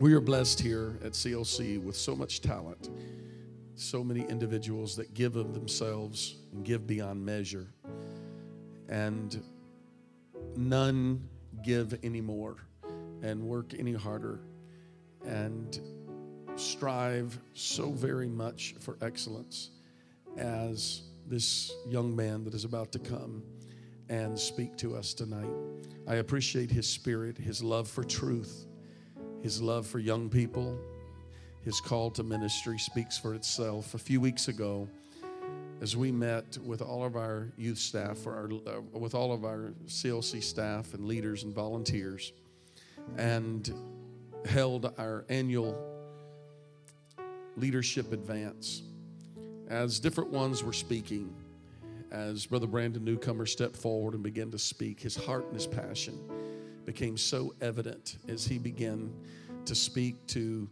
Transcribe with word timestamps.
We 0.00 0.14
are 0.14 0.20
blessed 0.22 0.60
here 0.60 0.98
at 1.04 1.12
CLC 1.12 1.78
with 1.78 1.94
so 1.94 2.16
much 2.16 2.40
talent, 2.40 2.88
so 3.74 4.02
many 4.02 4.22
individuals 4.22 4.96
that 4.96 5.12
give 5.12 5.36
of 5.36 5.52
themselves 5.52 6.36
and 6.54 6.64
give 6.64 6.86
beyond 6.86 7.22
measure. 7.22 7.68
And 8.88 9.42
none 10.56 11.28
give 11.62 11.98
any 12.02 12.22
more 12.22 12.56
and 13.20 13.42
work 13.42 13.74
any 13.78 13.92
harder 13.92 14.40
and 15.26 15.78
strive 16.56 17.38
so 17.52 17.90
very 17.90 18.28
much 18.28 18.76
for 18.80 18.96
excellence 19.02 19.68
as 20.38 21.02
this 21.26 21.74
young 21.86 22.16
man 22.16 22.42
that 22.44 22.54
is 22.54 22.64
about 22.64 22.90
to 22.92 22.98
come 22.98 23.42
and 24.08 24.38
speak 24.38 24.78
to 24.78 24.96
us 24.96 25.12
tonight. 25.12 25.50
I 26.08 26.14
appreciate 26.14 26.70
his 26.70 26.88
spirit, 26.88 27.36
his 27.36 27.62
love 27.62 27.86
for 27.86 28.02
truth, 28.02 28.66
his 29.42 29.62
love 29.62 29.86
for 29.86 29.98
young 29.98 30.28
people. 30.28 30.78
His 31.64 31.80
call 31.80 32.10
to 32.12 32.22
ministry 32.22 32.78
speaks 32.78 33.18
for 33.18 33.34
itself. 33.34 33.94
A 33.94 33.98
few 33.98 34.20
weeks 34.20 34.48
ago, 34.48 34.88
as 35.80 35.96
we 35.96 36.12
met 36.12 36.58
with 36.64 36.82
all 36.82 37.04
of 37.04 37.16
our 37.16 37.48
youth 37.56 37.78
staff, 37.78 38.26
or 38.26 38.34
our, 38.34 38.74
uh, 38.74 38.80
with 38.92 39.14
all 39.14 39.32
of 39.32 39.44
our 39.44 39.72
CLC 39.86 40.42
staff 40.42 40.94
and 40.94 41.06
leaders 41.06 41.42
and 41.42 41.54
volunteers, 41.54 42.32
and 43.16 43.72
held 44.46 44.92
our 44.98 45.24
annual 45.28 45.78
leadership 47.56 48.12
advance. 48.12 48.82
As 49.68 50.00
different 50.00 50.30
ones 50.30 50.62
were 50.62 50.72
speaking, 50.72 51.32
as 52.10 52.46
Brother 52.46 52.66
Brandon 52.66 53.04
Newcomer 53.04 53.46
stepped 53.46 53.76
forward 53.76 54.14
and 54.14 54.22
began 54.22 54.50
to 54.50 54.58
speak, 54.58 55.00
his 55.00 55.16
heart 55.16 55.44
and 55.46 55.54
his 55.54 55.66
passion 55.66 56.18
became 56.84 57.16
so 57.16 57.54
evident 57.60 58.16
as 58.28 58.44
he 58.44 58.58
began 58.58 59.12
to 59.64 59.74
speak 59.74 60.26
to 60.28 60.68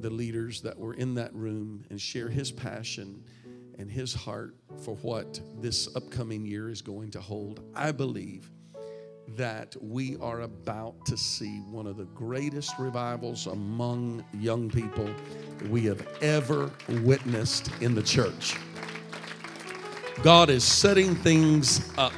the 0.00 0.10
leaders 0.10 0.60
that 0.62 0.78
were 0.78 0.94
in 0.94 1.14
that 1.14 1.34
room 1.34 1.84
and 1.90 2.00
share 2.00 2.28
his 2.28 2.50
passion 2.50 3.22
and 3.78 3.90
his 3.90 4.12
heart 4.12 4.54
for 4.84 4.94
what 4.96 5.40
this 5.60 5.94
upcoming 5.96 6.44
year 6.44 6.68
is 6.68 6.82
going 6.82 7.10
to 7.10 7.20
hold. 7.20 7.60
I 7.74 7.92
believe 7.92 8.50
that 9.28 9.74
we 9.80 10.16
are 10.18 10.40
about 10.42 11.06
to 11.06 11.16
see 11.16 11.58
one 11.70 11.86
of 11.86 11.96
the 11.96 12.04
greatest 12.06 12.78
revivals 12.78 13.46
among 13.46 14.24
young 14.34 14.68
people 14.68 15.08
we 15.70 15.82
have 15.86 16.06
ever 16.20 16.70
witnessed 17.02 17.70
in 17.80 17.94
the 17.94 18.02
church. 18.02 18.56
God 20.22 20.50
is 20.50 20.64
setting 20.64 21.14
things 21.14 21.90
up. 21.96 22.12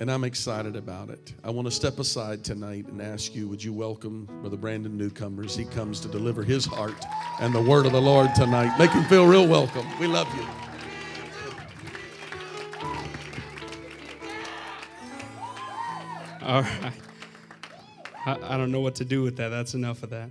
And 0.00 0.12
I'm 0.12 0.22
excited 0.22 0.76
about 0.76 1.10
it. 1.10 1.34
I 1.42 1.50
want 1.50 1.66
to 1.66 1.72
step 1.72 1.98
aside 1.98 2.44
tonight 2.44 2.86
and 2.86 3.02
ask 3.02 3.34
you 3.34 3.48
would 3.48 3.62
you 3.62 3.72
welcome 3.72 4.26
Brother 4.40 4.56
Brandon 4.56 4.96
Newcomer 4.96 5.42
as 5.42 5.56
he 5.56 5.64
comes 5.64 5.98
to 6.00 6.08
deliver 6.08 6.44
his 6.44 6.64
heart 6.64 7.04
and 7.40 7.52
the 7.52 7.60
word 7.60 7.84
of 7.84 7.90
the 7.90 8.00
Lord 8.00 8.32
tonight? 8.36 8.78
Make 8.78 8.92
him 8.92 9.02
feel 9.06 9.26
real 9.26 9.48
welcome. 9.48 9.84
We 9.98 10.06
love 10.06 10.28
you. 10.36 10.46
All 16.42 16.62
right. 16.62 16.92
I, 18.24 18.38
I 18.54 18.56
don't 18.56 18.70
know 18.70 18.80
what 18.80 18.94
to 18.94 19.04
do 19.04 19.24
with 19.24 19.36
that. 19.38 19.48
That's 19.48 19.74
enough 19.74 20.04
of 20.04 20.10
that. 20.10 20.30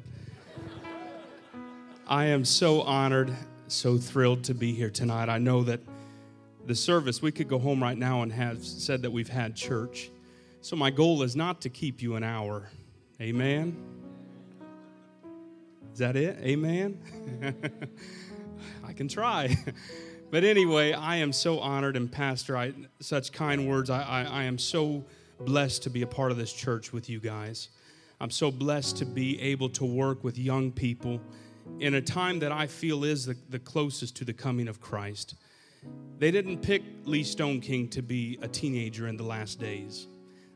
I 2.08 2.28
am 2.28 2.46
so 2.46 2.84
honored, 2.84 3.36
so 3.68 3.98
thrilled 3.98 4.46
to 4.46 4.54
be 4.54 4.72
here 4.72 4.90
tonight. 4.90 5.28
I 5.28 5.40
know 5.40 5.64
that 5.64 5.82
the 6.68 6.76
service, 6.76 7.22
we 7.22 7.32
could 7.32 7.48
go 7.48 7.58
home 7.58 7.82
right 7.82 7.98
now 7.98 8.22
and 8.24 8.32
have 8.32 8.64
said 8.64 9.02
that 9.02 9.12
we've 9.12 9.30
had 9.30 9.56
church. 9.56 10.12
So 10.62 10.76
my 10.76 10.92
goal 10.92 11.24
is 11.24 11.36
not 11.36 11.62
to 11.62 11.70
keep 11.70 12.02
you 12.02 12.16
an 12.16 12.24
hour. 12.24 12.70
Amen. 13.22 13.76
Is 15.94 16.00
that 16.00 16.18
it? 16.18 16.38
Amen. 16.42 17.00
I 18.86 18.92
can 18.92 19.08
try. 19.08 19.56
but 20.32 20.44
anyway, 20.44 20.92
I 20.92 21.16
am 21.16 21.32
so 21.32 21.60
honored 21.60 21.96
and 21.96 22.12
Pastor, 22.12 22.58
I, 22.58 22.74
such 23.00 23.32
kind 23.32 23.68
words. 23.68 23.90
I, 23.90 24.02
I, 24.02 24.24
I 24.24 24.44
am 24.44 24.58
so 24.58 25.06
blessed 25.40 25.84
to 25.84 25.90
be 25.90 26.02
a 26.02 26.08
part 26.08 26.32
of 26.32 26.38
this 26.38 26.52
church 26.52 26.92
with 26.92 27.10
you 27.10 27.22
guys. 27.22 27.70
I'm 28.20 28.30
so 28.30 28.52
blessed 28.52 28.98
to 28.98 29.06
be 29.06 29.40
able 29.42 29.70
to 29.70 29.86
work 29.86 30.24
with 30.24 30.38
young 30.38 30.72
people 30.74 31.22
in 31.80 31.94
a 31.94 32.02
time 32.02 32.40
that 32.40 32.52
I 32.52 32.68
feel 32.68 33.06
is 33.06 33.26
the, 33.26 33.38
the 33.50 33.60
closest 33.60 34.18
to 34.18 34.26
the 34.26 34.34
coming 34.34 34.68
of 34.68 34.82
Christ. 34.82 35.36
They 36.20 36.32
didn't 36.32 36.60
pick 36.60 36.84
Lee 37.06 37.24
Stoneking 37.24 37.92
to 37.92 38.02
be 38.02 38.40
a 38.42 38.48
teenager 38.48 39.08
in 39.08 39.18
the 39.18 39.24
last 39.24 39.60
days. 39.60 40.08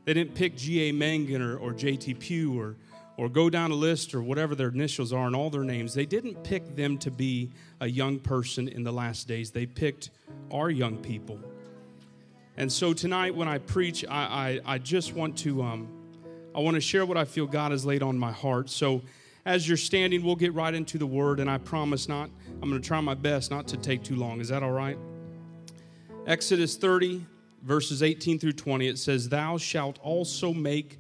They 0.05 0.13
didn't 0.13 0.33
pick 0.33 0.57
G.A. 0.57 0.91
Mangun 0.93 1.41
or, 1.41 1.57
or 1.57 1.73
J.T. 1.73 2.15
Pugh 2.15 2.59
or, 2.59 2.77
or 3.17 3.29
go 3.29 3.49
down 3.49 3.69
a 3.71 3.75
list 3.75 4.15
or 4.15 4.23
whatever 4.23 4.55
their 4.55 4.69
initials 4.69 5.13
are 5.13 5.27
and 5.27 5.35
all 5.35 5.51
their 5.51 5.63
names. 5.63 5.93
They 5.93 6.07
didn't 6.07 6.43
pick 6.43 6.75
them 6.75 6.97
to 6.99 7.11
be 7.11 7.51
a 7.79 7.87
young 7.87 8.17
person 8.17 8.67
in 8.67 8.83
the 8.83 8.91
last 8.91 9.27
days. 9.27 9.51
They 9.51 9.67
picked 9.67 10.09
our 10.51 10.71
young 10.71 10.97
people. 10.97 11.39
And 12.57 12.71
so 12.71 12.93
tonight, 12.93 13.35
when 13.35 13.47
I 13.47 13.59
preach, 13.59 14.03
I, 14.09 14.59
I, 14.65 14.73
I 14.73 14.77
just 14.79 15.13
want 15.13 15.37
to 15.39 15.61
um, 15.61 15.87
I 16.53 16.59
want 16.59 16.75
to 16.75 16.81
share 16.81 17.05
what 17.05 17.17
I 17.17 17.23
feel 17.23 17.47
God 17.47 17.71
has 17.71 17.85
laid 17.85 18.03
on 18.03 18.17
my 18.17 18.31
heart. 18.31 18.69
So 18.69 19.01
as 19.45 19.67
you're 19.67 19.77
standing, 19.77 20.23
we'll 20.23 20.35
get 20.35 20.53
right 20.53 20.73
into 20.73 20.97
the 20.97 21.05
word, 21.05 21.39
and 21.39 21.49
I 21.49 21.57
promise 21.57 22.09
not. 22.09 22.29
I'm 22.61 22.69
going 22.69 22.81
to 22.81 22.87
try 22.87 22.99
my 22.99 23.13
best 23.13 23.51
not 23.51 23.67
to 23.69 23.77
take 23.77 24.03
too 24.03 24.15
long. 24.15 24.41
Is 24.41 24.49
that 24.49 24.61
all 24.61 24.71
right? 24.71 24.97
Exodus 26.27 26.77
30, 26.77 27.25
verses 27.63 28.03
18 28.03 28.37
through 28.37 28.53
20, 28.53 28.87
it 28.87 28.99
says, 28.99 29.29
Thou 29.29 29.57
shalt 29.57 29.97
also 30.03 30.53
make 30.53 30.99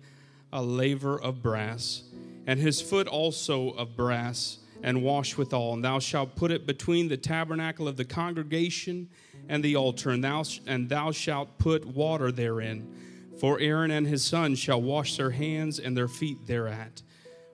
a 0.51 0.63
laver 0.63 1.19
of 1.21 1.43
brass, 1.43 2.03
and 2.47 2.59
his 2.59 2.81
foot 2.81 3.07
also 3.07 3.69
of 3.71 3.95
brass, 3.95 4.57
and 4.81 5.03
wash 5.03 5.37
withal. 5.37 5.73
And 5.73 5.83
thou 5.83 5.99
shalt 5.99 6.35
put 6.35 6.49
it 6.49 6.65
between 6.65 7.07
the 7.07 7.17
tabernacle 7.17 7.87
of 7.87 7.97
the 7.97 8.05
congregation 8.05 9.09
and 9.47 9.63
the 9.63 9.75
altar, 9.75 10.09
and 10.09 10.23
thou, 10.23 10.43
and 10.65 10.89
thou 10.89 11.11
shalt 11.11 11.59
put 11.59 11.85
water 11.85 12.31
therein. 12.31 12.87
For 13.39 13.59
Aaron 13.59 13.91
and 13.91 14.07
his 14.07 14.23
sons 14.23 14.57
shall 14.57 14.81
wash 14.81 15.17
their 15.17 15.31
hands 15.31 15.77
and 15.77 15.95
their 15.95 16.07
feet 16.07 16.47
thereat. 16.47 17.03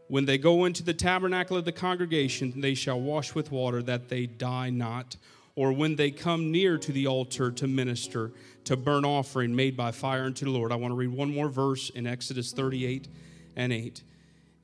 When 0.07 0.23
they 0.23 0.37
go 0.37 0.63
into 0.63 0.83
the 0.83 0.93
tabernacle 0.93 1.57
of 1.57 1.65
the 1.65 1.73
congregation, 1.73 2.61
they 2.61 2.75
shall 2.75 2.99
wash 2.99 3.35
with 3.35 3.51
water 3.51 3.83
that 3.83 4.07
they 4.07 4.25
die 4.25 4.69
not. 4.69 5.17
Or 5.57 5.73
when 5.73 5.95
they 5.95 6.11
come 6.11 6.51
near 6.51 6.77
to 6.77 6.91
the 6.91 7.07
altar 7.07 7.49
to 7.49 7.67
minister, 7.67 8.31
to 8.65 8.77
burn 8.77 9.03
offering 9.03 9.55
made 9.55 9.75
by 9.75 9.91
fire 9.91 10.25
unto 10.25 10.45
the 10.45 10.51
Lord. 10.51 10.71
I 10.71 10.75
want 10.75 10.91
to 10.91 10.95
read 10.95 11.09
one 11.09 11.33
more 11.33 11.49
verse 11.49 11.89
in 11.89 12.05
Exodus 12.05 12.51
38 12.51 13.07
and 13.55 13.73
8. 13.73 14.03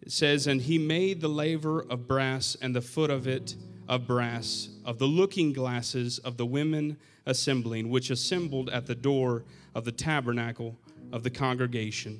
It 0.03 0.11
says, 0.11 0.45
And 0.45 0.61
he 0.61 0.77
made 0.77 1.19
the 1.19 1.27
laver 1.29 1.81
of 1.89 2.07
brass 2.07 2.55
and 2.61 2.75
the 2.75 2.81
foot 2.81 3.09
of 3.09 3.25
it 3.25 3.55
of 3.89 4.05
brass, 4.05 4.69
of 4.85 4.99
the 4.99 5.07
looking 5.07 5.51
glasses 5.51 6.19
of 6.19 6.37
the 6.37 6.45
women 6.45 6.97
assembling, 7.25 7.89
which 7.89 8.11
assembled 8.11 8.69
at 8.69 8.85
the 8.85 8.93
door 8.93 9.45
of 9.73 9.85
the 9.85 9.91
tabernacle 9.91 10.77
of 11.11 11.23
the 11.23 11.31
congregation. 11.31 12.19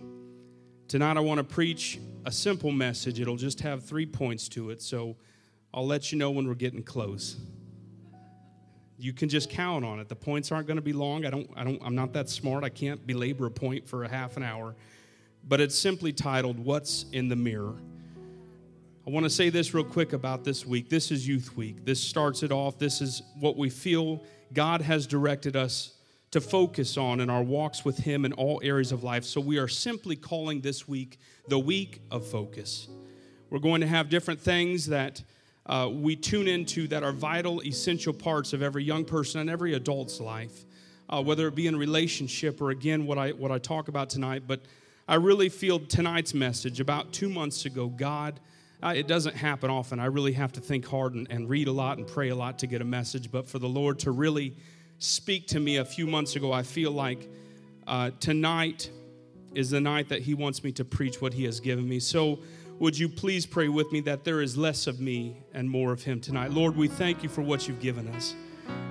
Tonight, 0.88 1.17
I 1.17 1.19
want 1.19 1.38
to 1.38 1.44
preach 1.44 2.00
a 2.25 2.31
simple 2.31 2.72
message. 2.72 3.19
It'll 3.19 3.35
just 3.35 3.59
have 3.61 3.85
three 3.85 4.07
points 4.07 4.50
to 4.50 4.72
it, 4.72 4.81
so 4.81 5.16
I'll 5.72 5.85
let 5.85 6.11
you 6.11 6.17
know 6.17 6.31
when 6.31 6.47
we're 6.47 6.55
getting 6.55 6.81
close. 6.81 7.38
You 9.03 9.12
can 9.12 9.28
just 9.28 9.50
count 9.50 9.84
on 9.84 10.00
it. 10.00 10.08
The 10.08 10.16
points 10.16 10.50
aren't 10.50 10.66
going 10.66 10.78
to 10.78 10.81
be 10.81 10.94
long. 10.94 11.25
I 11.25 11.30
don't, 11.30 11.50
I 11.58 11.66
don't, 11.66 11.81
I'm 11.84 11.94
not 11.94 12.14
that 12.14 12.30
smart. 12.30 12.64
I 12.64 12.69
can't 12.69 13.06
belabor 13.06 13.47
a 13.47 13.52
point 13.52 13.86
for 13.86 14.06
a 14.06 14.08
half 14.08 14.38
an 14.38 14.44
hour. 14.44 14.75
But 15.46 15.59
it's 15.59 15.78
simply 15.78 16.14
titled, 16.14 16.58
What's 16.58 17.03
in 17.12 17.28
the 17.28 17.36
Mirror? 17.36 17.75
I 19.06 19.09
want 19.09 19.25
to 19.25 19.30
say 19.30 19.50
this 19.50 19.74
real 19.74 19.84
quick 19.84 20.14
about 20.14 20.46
this 20.46 20.66
week. 20.66 20.90
This 20.90 21.12
is 21.12 21.28
Youth 21.28 21.53
Week. 21.58 21.84
This 21.84 22.00
starts 22.00 22.44
it 22.44 22.53
off. 22.53 22.80
This 22.80 23.02
is 23.02 23.22
what 23.41 23.58
we 23.58 23.69
feel 23.69 24.24
God 24.53 24.80
has 24.80 25.06
directed 25.06 25.58
us 25.58 25.96
to 26.31 26.40
focus 26.40 26.96
on 26.96 27.20
in 27.20 27.30
our 27.30 27.44
walks 27.44 27.84
with 27.84 27.97
Him 27.97 28.24
in 28.24 28.31
all 28.31 28.62
areas 28.64 28.94
of 28.94 29.03
life. 29.03 29.25
So 29.25 29.41
we 29.41 29.58
are 29.58 29.68
simply 29.68 30.16
calling 30.16 30.62
this 30.62 30.88
week 30.88 31.20
the 31.50 31.59
week 31.59 32.00
of 32.09 32.25
focus. 32.25 32.88
We're 33.49 33.59
going 33.59 33.82
to 33.82 33.88
have 33.88 34.08
different 34.08 34.40
things 34.40 34.85
that 34.88 35.23
uh, 35.65 35.89
we 35.91 36.15
tune 36.15 36.47
into 36.47 36.87
that 36.89 37.03
are 37.03 37.13
vital, 37.13 37.61
essential 37.63 38.13
parts 38.13 38.53
of 38.53 38.61
every 38.61 38.83
young 38.83 39.05
person 39.05 39.41
and 39.41 39.49
every 39.49 39.73
adult's 39.73 40.19
life, 40.19 40.65
uh, 41.09 41.21
whether 41.21 41.47
it 41.47 41.55
be 41.55 41.67
in 41.67 41.75
relationship 41.75 42.61
or 42.61 42.71
again 42.71 43.05
what 43.05 43.17
I 43.17 43.31
what 43.31 43.51
I 43.51 43.59
talk 43.59 43.87
about 43.87 44.09
tonight. 44.09 44.43
But 44.45 44.61
I 45.07 45.15
really 45.15 45.49
feel 45.49 45.79
tonight's 45.79 46.33
message 46.33 46.79
about 46.79 47.13
two 47.13 47.29
months 47.29 47.65
ago, 47.65 47.87
God. 47.87 48.39
Uh, 48.81 48.93
it 48.93 49.07
doesn't 49.07 49.35
happen 49.35 49.69
often. 49.69 49.99
I 49.99 50.05
really 50.05 50.33
have 50.33 50.51
to 50.53 50.59
think 50.59 50.85
hard 50.85 51.13
and, 51.13 51.25
and 51.29 51.49
read 51.49 51.69
a 51.69 51.71
lot 51.71 51.97
and 51.97 52.05
pray 52.05 52.29
a 52.29 52.35
lot 52.35 52.59
to 52.59 52.67
get 52.67 52.81
a 52.81 52.85
message. 52.85 53.31
But 53.31 53.47
for 53.47 53.57
the 53.57 53.69
Lord 53.69 53.99
to 53.99 54.11
really 54.11 54.57
speak 54.99 55.47
to 55.47 55.59
me 55.61 55.77
a 55.77 55.85
few 55.85 56.05
months 56.05 56.35
ago, 56.35 56.51
I 56.51 56.63
feel 56.63 56.91
like 56.91 57.29
uh, 57.87 58.11
tonight 58.19 58.89
is 59.55 59.69
the 59.69 59.79
night 59.79 60.09
that 60.09 60.21
He 60.21 60.33
wants 60.33 60.63
me 60.63 60.73
to 60.73 60.83
preach 60.83 61.21
what 61.21 61.33
He 61.33 61.45
has 61.45 61.61
given 61.61 61.87
me. 61.87 61.99
So, 61.99 62.39
would 62.79 62.97
you 62.97 63.08
please 63.09 63.46
pray 63.46 63.67
with 63.67 63.91
me 63.91 64.02
that 64.02 64.23
there 64.23 64.41
is 64.41 64.58
less 64.58 64.87
of 64.87 64.99
me 64.99 65.43
and 65.53 65.70
more 65.70 65.91
of 65.91 66.03
Him 66.03 66.20
tonight? 66.20 66.52
Lord, 66.52 66.75
we 66.75 66.87
thank 66.87 67.23
you 67.23 67.29
for 67.29 67.41
what 67.41 67.67
you've 67.67 67.79
given 67.79 68.08
us. 68.09 68.35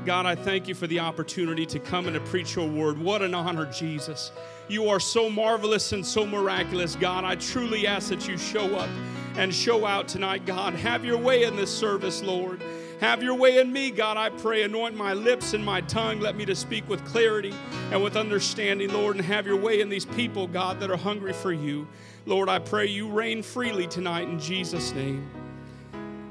God, 0.04 0.26
I 0.26 0.34
thank 0.34 0.68
you 0.68 0.74
for 0.74 0.86
the 0.86 1.00
opportunity 1.00 1.64
to 1.66 1.78
come 1.78 2.06
and 2.06 2.14
to 2.14 2.20
preach 2.20 2.56
your 2.56 2.68
word. 2.68 2.98
What 2.98 3.22
an 3.22 3.34
honor, 3.34 3.66
Jesus. 3.66 4.32
You 4.68 4.88
are 4.88 5.00
so 5.00 5.30
marvelous 5.30 5.92
and 5.92 6.04
so 6.04 6.26
miraculous, 6.26 6.96
God. 6.96 7.24
I 7.24 7.36
truly 7.36 7.86
ask 7.86 8.08
that 8.08 8.26
you 8.28 8.36
show 8.36 8.74
up 8.76 8.90
and 9.36 9.54
show 9.54 9.86
out 9.86 10.08
tonight, 10.08 10.44
God. 10.44 10.74
Have 10.74 11.04
your 11.04 11.18
way 11.18 11.44
in 11.44 11.56
this 11.56 11.70
service, 11.74 12.22
Lord. 12.22 12.62
Have 13.00 13.22
your 13.22 13.34
way 13.34 13.58
in 13.58 13.72
me, 13.72 13.90
God. 13.90 14.16
I 14.16 14.30
pray. 14.30 14.62
Anoint 14.62 14.96
my 14.96 15.12
lips 15.12 15.54
and 15.54 15.64
my 15.64 15.80
tongue. 15.82 16.20
Let 16.20 16.36
me 16.36 16.44
to 16.44 16.54
speak 16.54 16.88
with 16.88 17.04
clarity 17.04 17.54
and 17.90 18.02
with 18.02 18.16
understanding, 18.16 18.92
Lord. 18.92 19.16
And 19.16 19.24
have 19.24 19.46
your 19.46 19.56
way 19.56 19.80
in 19.80 19.88
these 19.88 20.04
people, 20.04 20.46
God, 20.46 20.78
that 20.80 20.90
are 20.90 20.96
hungry 20.96 21.32
for 21.32 21.52
you. 21.52 21.88
Lord, 22.24 22.48
I 22.48 22.60
pray 22.60 22.86
you 22.86 23.08
reign 23.08 23.42
freely 23.42 23.88
tonight 23.88 24.28
in 24.28 24.38
Jesus' 24.38 24.92
name. 24.92 25.28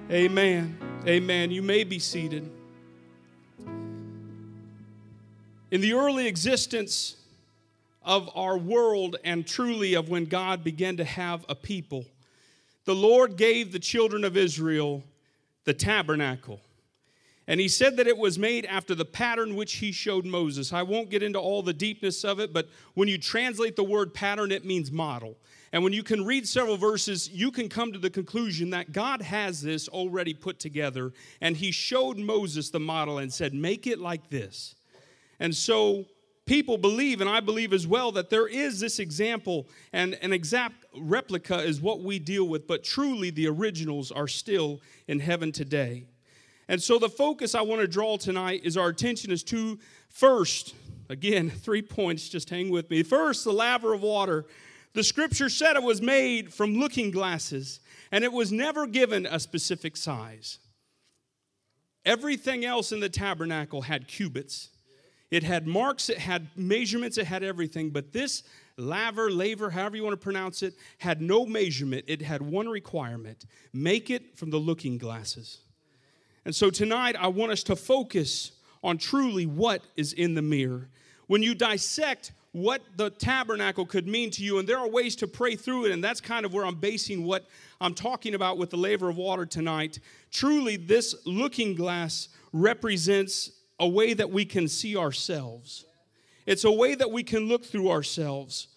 Amen. 0.10 0.78
Amen. 1.06 1.52
You 1.52 1.62
may 1.62 1.84
be 1.84 2.00
seated. 2.00 2.50
In 5.70 5.82
the 5.82 5.94
early 5.94 6.28
existence 6.28 7.18
of 8.04 8.30
our 8.36 8.58
world 8.58 9.18
and 9.26 9.46
truly 9.46 9.94
of 9.96 10.10
when 10.10 10.26
God 10.26 10.64
began 10.64 10.96
to 10.98 11.04
have 11.04 11.46
a 11.50 11.56
people, 11.56 12.06
the 12.86 12.96
Lord 12.96 13.36
gave 13.36 13.74
the 13.74 13.80
children 13.80 14.24
of 14.24 14.38
Israel 14.38 15.04
the 15.66 15.74
tabernacle. 15.74 16.62
And 17.52 17.60
he 17.60 17.68
said 17.68 17.98
that 17.98 18.08
it 18.08 18.18
was 18.18 18.40
made 18.40 18.66
after 18.66 18.96
the 18.96 19.04
pattern 19.04 19.58
which 19.58 19.74
he 19.74 19.92
showed 19.92 20.26
Moses. 20.26 20.72
I 20.72 20.84
won't 20.84 21.10
get 21.10 21.22
into 21.22 21.38
all 21.38 21.62
the 21.62 21.74
deepness 21.74 22.24
of 22.24 22.40
it, 22.40 22.54
but 22.54 22.70
when 22.94 23.10
you 23.10 23.18
translate 23.18 23.76
the 23.76 23.84
word 23.84 24.14
pattern, 24.14 24.54
it 24.54 24.64
means 24.64 24.90
model. 24.90 25.36
And 25.74 25.84
when 25.84 25.92
you 25.92 26.02
can 26.02 26.24
read 26.24 26.48
several 26.48 26.78
verses, 26.78 27.30
you 27.30 27.52
can 27.52 27.68
come 27.68 27.92
to 27.92 28.00
the 28.00 28.10
conclusion 28.10 28.70
that 28.70 28.94
God 28.94 29.22
has 29.22 29.62
this 29.62 29.90
already 29.90 30.34
put 30.34 30.60
together. 30.60 31.12
And 31.42 31.58
he 31.58 31.72
showed 31.72 32.18
Moses 32.18 32.70
the 32.70 32.80
model 32.80 33.18
and 33.18 33.34
said, 33.34 33.54
Make 33.54 33.86
it 33.86 34.00
like 34.00 34.30
this. 34.30 34.76
And 35.38 35.54
so 35.54 36.06
people 36.46 36.78
believe, 36.78 37.20
and 37.20 37.30
I 37.30 37.42
believe 37.42 37.74
as 37.74 37.86
well, 37.86 38.14
that 38.14 38.30
there 38.30 38.48
is 38.48 38.80
this 38.80 38.98
example, 38.98 39.68
and 39.92 40.18
an 40.22 40.32
exact 40.32 40.86
replica 40.98 41.60
is 41.60 41.82
what 41.82 42.00
we 42.00 42.18
deal 42.18 42.48
with, 42.48 42.66
but 42.66 42.86
truly 42.86 43.30
the 43.30 43.50
originals 43.50 44.10
are 44.10 44.30
still 44.30 44.80
in 45.10 45.20
heaven 45.20 45.52
today. 45.52 46.06
And 46.72 46.82
so 46.82 46.98
the 46.98 47.10
focus 47.10 47.54
I 47.54 47.64
want 47.64 47.82
to 47.82 47.88
draw 47.88 48.16
tonight 48.16 48.62
is 48.64 48.78
our 48.78 48.88
attention 48.88 49.30
is 49.30 49.44
to 49.44 49.78
first, 50.08 50.74
again, 51.10 51.50
three 51.64 51.82
points, 51.82 52.30
just 52.30 52.50
hang 52.50 52.70
with 52.70 52.90
me. 52.90 53.04
First, 53.04 53.44
the 53.44 53.52
laver 53.52 53.94
of 53.94 54.02
water. 54.02 54.46
The 54.94 55.04
scripture 55.04 55.50
said 55.50 55.76
it 55.76 55.84
was 55.84 56.02
made 56.02 56.54
from 56.54 56.76
looking 56.76 57.12
glasses, 57.12 57.82
and 58.10 58.24
it 58.24 58.32
was 58.32 58.54
never 58.54 58.88
given 58.88 59.26
a 59.26 59.38
specific 59.38 59.98
size. 59.98 60.60
Everything 62.06 62.64
else 62.64 62.94
in 62.94 63.02
the 63.02 63.10
tabernacle 63.10 63.82
had 63.82 64.08
cubits. 64.08 64.70
It 65.30 65.44
had 65.44 65.68
marks, 65.68 66.08
it 66.08 66.20
had 66.20 66.48
measurements, 66.56 67.18
it 67.18 67.26
had 67.26 67.44
everything. 67.44 67.90
But 67.90 68.14
this 68.14 68.44
laver, 68.78 69.30
laver, 69.30 69.72
however 69.72 69.98
you 69.98 70.04
want 70.04 70.14
to 70.14 70.24
pronounce 70.24 70.64
it, 70.64 70.76
had 71.00 71.22
no 71.22 71.46
measurement. 71.46 72.06
It 72.08 72.22
had 72.22 72.42
one 72.42 72.70
requirement 72.70 73.46
make 73.74 74.10
it 74.10 74.38
from 74.38 74.52
the 74.52 74.58
looking 74.58 74.98
glasses. 74.98 75.60
And 76.46 76.56
so 76.56 76.70
tonight, 76.70 77.16
I 77.20 77.28
want 77.28 77.52
us 77.52 77.64
to 77.64 77.76
focus 77.76 78.52
on 78.84 78.98
truly 78.98 79.46
what 79.46 79.82
is 79.96 80.14
in 80.14 80.34
the 80.34 80.42
mirror. 80.42 80.90
When 81.28 81.44
you 81.44 81.54
dissect 81.54 82.32
what 82.52 82.82
the 82.98 83.10
tabernacle 83.10 83.86
could 83.86 84.08
mean 84.08 84.32
to 84.32 84.44
you, 84.44 84.60
and 84.60 84.68
there 84.68 84.78
are 84.78 84.90
ways 84.90 85.16
to 85.18 85.28
pray 85.28 85.56
through 85.56 85.86
it, 85.86 85.92
and 85.92 86.04
that's 86.04 86.20
kind 86.20 86.46
of 86.46 86.54
where 86.54 86.66
I'm 86.66 86.76
basing 86.76 87.24
what 87.24 87.46
I'm 87.80 87.94
talking 87.94 88.34
about 88.36 88.58
with 88.58 88.72
the 88.72 88.78
laver 88.78 89.08
of 89.08 89.18
water 89.18 89.46
tonight. 89.46 90.00
Truly, 90.32 90.76
this 90.76 91.16
looking 91.26 91.76
glass 91.76 92.28
represents 92.52 93.52
a 93.80 93.88
way 93.88 94.14
that 94.14 94.30
we 94.30 94.44
can 94.44 94.68
see 94.68 94.98
ourselves. 94.98 95.86
It's 96.46 96.64
a 96.64 96.72
way 96.72 96.96
that 96.96 97.12
we 97.12 97.24
can 97.24 97.48
look 97.48 97.64
through 97.64 97.90
ourselves. 97.90 98.68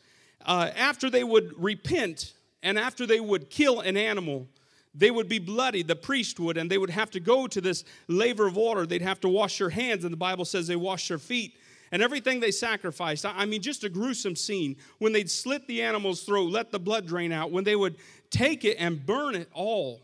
Uh, 0.45 0.71
after 0.77 1.09
they 1.09 1.25
would 1.25 1.53
repent 1.61 2.35
and 2.63 2.79
after 2.79 3.07
they 3.07 3.21
would 3.21 3.51
kill 3.51 3.81
an 3.81 3.97
animal, 3.97 4.47
they 4.95 5.11
would 5.11 5.29
be 5.29 5.39
bloody, 5.39 5.83
the 5.83 5.97
priest 5.97 6.39
would, 6.39 6.57
and 6.57 6.71
they 6.71 6.79
would 6.79 6.91
have 6.91 7.11
to 7.13 7.21
go 7.21 7.47
to 7.47 7.61
this 7.61 7.85
laver 8.09 8.47
of 8.47 8.57
water. 8.57 8.87
They'd 8.87 9.03
have 9.03 9.21
to 9.21 9.29
wash 9.29 9.59
their 9.59 9.71
hands, 9.71 10.05
and 10.05 10.13
the 10.13 10.19
Bible 10.19 10.45
says 10.45 10.67
they 10.67 10.77
washed 10.77 11.09
their 11.09 11.19
feet 11.19 11.55
and 11.95 12.03
everything 12.03 12.41
they 12.41 12.51
sacrificed. 12.51 13.25
I 13.25 13.47
mean, 13.47 13.63
just 13.63 13.85
a 13.85 13.89
gruesome 13.89 14.35
scene. 14.35 14.77
When 14.99 15.13
they'd 15.13 15.31
slit 15.31 15.69
the 15.69 15.81
animal's 15.81 16.25
throat, 16.25 16.51
let 16.51 16.73
the 16.73 16.81
blood 16.81 17.07
drain 17.07 17.31
out, 17.31 17.53
when 17.53 17.63
they 17.63 17.77
would 17.77 17.95
take 18.31 18.65
it 18.65 18.77
and 18.81 19.07
burn 19.07 19.37
it 19.37 19.49
all, 19.53 20.03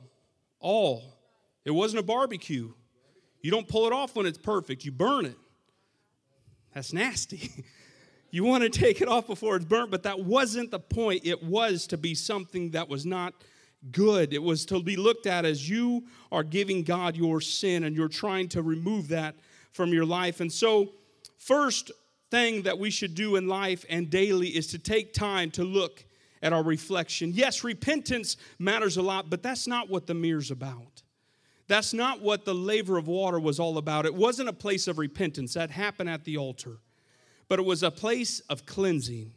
all. 0.61 1.19
It 1.65 1.73
wasn't 1.73 1.99
a 1.99 2.05
barbecue. 2.05 2.73
You 3.43 3.51
don't 3.51 3.67
pull 3.67 3.89
it 3.89 3.93
off 3.93 4.15
when 4.15 4.25
it's 4.25 4.39
perfect, 4.39 4.85
you 4.85 4.93
burn 4.93 5.27
it. 5.27 5.37
That's 6.75 6.93
nasty. 6.93 7.65
you 8.31 8.45
want 8.45 8.63
to 8.63 8.71
take 8.71 9.01
it 9.01 9.09
off 9.09 9.27
before 9.27 9.57
it's 9.57 9.65
burnt, 9.65 9.91
but 9.91 10.05
that 10.05 10.21
wasn't 10.21 10.71
the 10.71 10.79
point. 10.79 11.23
It 11.25 11.43
was 11.43 11.89
to 11.89 11.99
be 11.99 12.15
something 12.15 12.71
that 12.71 12.89
was 12.89 13.05
not 13.05 13.35
good. 13.91 14.33
It 14.33 14.43
was 14.43 14.65
to 14.67 14.83
be 14.83 14.97
looked 14.97 15.27
at 15.27 15.45
as 15.45 15.69
you 15.69 16.05
are 16.31 16.43
giving 16.43 16.83
God 16.83 17.17
your 17.17 17.41
sin 17.41 17.85
and 17.85 17.97
you're 17.97 18.09
trying 18.09 18.49
to 18.51 18.63
remove 18.63 19.09
that 19.09 19.37
from 19.73 19.93
your 19.93 20.05
life. 20.05 20.41
And 20.41 20.53
so, 20.53 20.93
first 21.39 21.91
thing 22.31 22.63
that 22.63 22.79
we 22.79 22.91
should 22.91 23.15
do 23.15 23.37
in 23.37 23.49
life 23.49 23.85
and 23.89 24.11
daily 24.11 24.49
is 24.49 24.69
to 24.69 24.79
take 24.79 25.13
time 25.13 25.51
to 25.53 25.65
look 25.65 26.05
at 26.43 26.53
our 26.53 26.63
reflection. 26.63 27.33
Yes, 27.35 27.65
repentance 27.65 28.37
matters 28.59 28.97
a 28.97 29.03
lot, 29.03 29.29
but 29.29 29.43
that's 29.43 29.67
not 29.67 29.91
what 29.91 30.07
the 30.07 30.15
mirror's 30.15 30.51
about. 30.51 31.03
That's 31.67 31.93
not 31.93 32.21
what 32.21 32.45
the 32.45 32.55
laver 32.55 32.99
of 32.99 33.07
water 33.07 33.39
was 33.39 33.61
all 33.61 33.79
about. 33.79 34.07
It 34.07 34.15
wasn't 34.15 34.49
a 34.49 34.53
place 34.53 34.89
of 34.89 34.99
repentance, 34.99 35.55
that 35.55 35.71
happened 35.71 36.09
at 36.09 36.25
the 36.25 36.37
altar, 36.37 36.79
but 37.49 37.59
it 37.59 37.65
was 37.65 37.83
a 37.83 37.91
place 37.91 38.41
of 38.49 38.67
cleansing. 38.67 39.33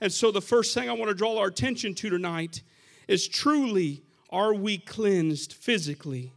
And 0.00 0.12
so, 0.12 0.30
the 0.30 0.40
first 0.40 0.74
thing 0.74 0.88
I 0.88 0.92
want 0.92 1.08
to 1.08 1.14
draw 1.14 1.38
our 1.38 1.48
attention 1.48 1.94
to 1.94 2.10
tonight 2.10 2.62
is 3.08 3.28
truly 3.28 4.02
are 4.30 4.54
we 4.54 4.78
cleansed 4.78 5.52
physically, 5.52 6.32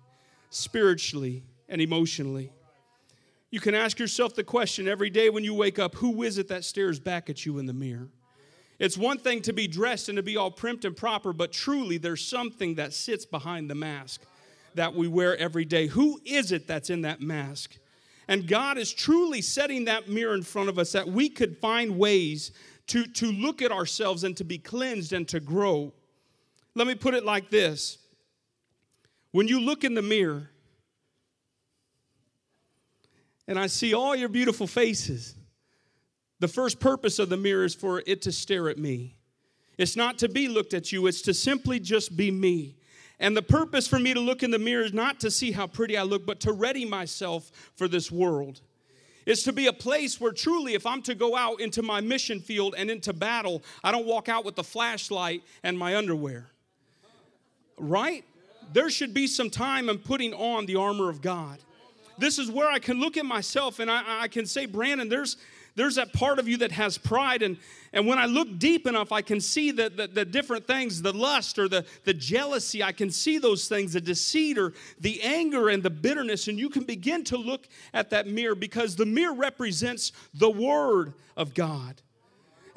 spiritually, 0.49 1.43
and 1.67 1.81
emotionally? 1.81 2.51
You 3.49 3.59
can 3.59 3.73
ask 3.73 3.97
yourself 3.97 4.35
the 4.35 4.43
question 4.43 4.87
every 4.87 5.09
day 5.09 5.29
when 5.29 5.43
you 5.43 5.53
wake 5.53 5.79
up 5.79 5.95
who 5.95 6.21
is 6.23 6.37
it 6.37 6.49
that 6.49 6.63
stares 6.63 6.99
back 6.99 7.29
at 7.29 7.45
you 7.45 7.59
in 7.59 7.65
the 7.65 7.73
mirror? 7.73 8.09
It's 8.79 8.97
one 8.97 9.17
thing 9.17 9.41
to 9.43 9.53
be 9.53 9.67
dressed 9.67 10.09
and 10.09 10.17
to 10.17 10.23
be 10.23 10.37
all 10.37 10.51
primped 10.51 10.85
and 10.85 10.95
proper, 10.95 11.33
but 11.33 11.51
truly 11.51 11.97
there's 11.97 12.23
something 12.23 12.75
that 12.75 12.93
sits 12.93 13.25
behind 13.25 13.69
the 13.69 13.75
mask 13.75 14.21
that 14.75 14.93
we 14.93 15.07
wear 15.07 15.35
every 15.37 15.65
day. 15.65 15.87
Who 15.87 16.19
is 16.25 16.51
it 16.51 16.67
that's 16.67 16.89
in 16.89 17.01
that 17.01 17.21
mask? 17.21 17.77
And 18.27 18.47
God 18.47 18.77
is 18.77 18.93
truly 18.93 19.41
setting 19.41 19.85
that 19.85 20.07
mirror 20.07 20.35
in 20.35 20.43
front 20.43 20.69
of 20.69 20.77
us 20.77 20.91
that 20.91 21.07
we 21.07 21.29
could 21.29 21.57
find 21.57 21.97
ways 21.97 22.51
to, 22.87 23.05
to 23.05 23.31
look 23.31 23.61
at 23.61 23.71
ourselves 23.71 24.23
and 24.23 24.35
to 24.37 24.43
be 24.43 24.57
cleansed 24.57 25.13
and 25.13 25.27
to 25.29 25.39
grow. 25.39 25.93
Let 26.77 26.85
me 26.85 26.93
put 26.93 27.15
it 27.15 27.25
like 27.25 27.49
this 27.49 27.97
when 29.31 29.47
you 29.47 29.59
look 29.59 29.83
in 29.83 29.95
the 29.95 30.01
mirror 30.03 30.51
and 33.47 33.57
I 33.57 33.65
see 33.65 33.95
all 33.95 34.15
your 34.15 34.29
beautiful 34.29 34.67
faces, 34.67 35.33
the 36.39 36.47
first 36.47 36.79
purpose 36.79 37.17
of 37.17 37.29
the 37.29 37.37
mirror 37.37 37.65
is 37.65 37.73
for 37.73 38.03
it 38.05 38.21
to 38.23 38.31
stare 38.31 38.69
at 38.69 38.77
me. 38.77 39.15
It's 39.79 39.95
not 39.95 40.19
to 40.19 40.29
be 40.29 40.47
looked 40.47 40.75
at 40.75 40.91
you, 40.91 41.07
it's 41.07 41.23
to 41.23 41.33
simply 41.33 41.79
just 41.79 42.15
be 42.15 42.29
me. 42.29 42.75
And 43.19 43.35
the 43.35 43.41
purpose 43.41 43.87
for 43.87 43.97
me 43.97 44.13
to 44.13 44.19
look 44.19 44.43
in 44.43 44.51
the 44.51 44.59
mirror 44.59 44.83
is 44.83 44.93
not 44.93 45.19
to 45.21 45.31
see 45.31 45.51
how 45.51 45.65
pretty 45.65 45.97
I 45.97 46.03
look, 46.03 46.27
but 46.27 46.39
to 46.41 46.51
ready 46.51 46.85
myself 46.85 47.71
for 47.75 47.87
this 47.87 48.11
world. 48.11 48.61
It's 49.25 49.41
to 49.43 49.51
be 49.51 49.65
a 49.65 49.73
place 49.73 50.21
where 50.21 50.31
truly, 50.31 50.75
if 50.75 50.85
I'm 50.85 51.01
to 51.03 51.15
go 51.15 51.35
out 51.35 51.59
into 51.59 51.81
my 51.81 52.01
mission 52.01 52.39
field 52.39 52.75
and 52.77 52.91
into 52.91 53.13
battle, 53.13 53.63
I 53.83 53.91
don't 53.91 54.05
walk 54.05 54.29
out 54.29 54.45
with 54.45 54.55
the 54.55 54.63
flashlight 54.63 55.41
and 55.63 55.77
my 55.77 55.95
underwear. 55.95 56.51
Right? 57.77 58.23
There 58.73 58.89
should 58.89 59.13
be 59.13 59.27
some 59.27 59.49
time 59.49 59.89
in 59.89 59.97
putting 59.97 60.33
on 60.33 60.65
the 60.65 60.75
armor 60.75 61.09
of 61.09 61.21
God. 61.21 61.59
This 62.17 62.39
is 62.39 62.49
where 62.49 62.69
I 62.69 62.79
can 62.79 62.99
look 62.99 63.15
at 63.15 63.25
myself 63.25 63.79
and 63.79 63.89
I, 63.91 64.23
I 64.23 64.27
can 64.27 64.45
say, 64.45 64.65
Brandon, 64.65 65.07
there's 65.07 65.37
there's 65.77 65.95
that 65.95 66.11
part 66.11 66.39
of 66.39 66.47
you 66.47 66.57
that 66.57 66.71
has 66.71 66.97
pride. 66.97 67.43
And, 67.43 67.55
and 67.93 68.07
when 68.07 68.17
I 68.17 68.25
look 68.25 68.57
deep 68.57 68.87
enough, 68.87 69.11
I 69.11 69.21
can 69.21 69.39
see 69.39 69.69
the, 69.69 70.09
the, 70.11 70.25
different 70.25 70.65
things 70.65 71.03
the 71.03 71.13
lust 71.13 71.59
or 71.59 71.69
the, 71.69 71.85
the 72.03 72.15
jealousy. 72.15 72.81
I 72.83 72.91
can 72.91 73.11
see 73.11 73.37
those 73.37 73.69
things, 73.69 73.93
the 73.93 74.01
deceit 74.01 74.57
or 74.57 74.73
the 74.99 75.21
anger 75.21 75.69
and 75.69 75.83
the 75.83 75.91
bitterness. 75.91 76.47
And 76.47 76.57
you 76.57 76.69
can 76.69 76.83
begin 76.83 77.23
to 77.25 77.37
look 77.37 77.67
at 77.93 78.09
that 78.09 78.25
mirror 78.25 78.55
because 78.55 78.95
the 78.95 79.05
mirror 79.05 79.35
represents 79.35 80.13
the 80.33 80.49
Word 80.49 81.13
of 81.37 81.53
God. 81.53 82.01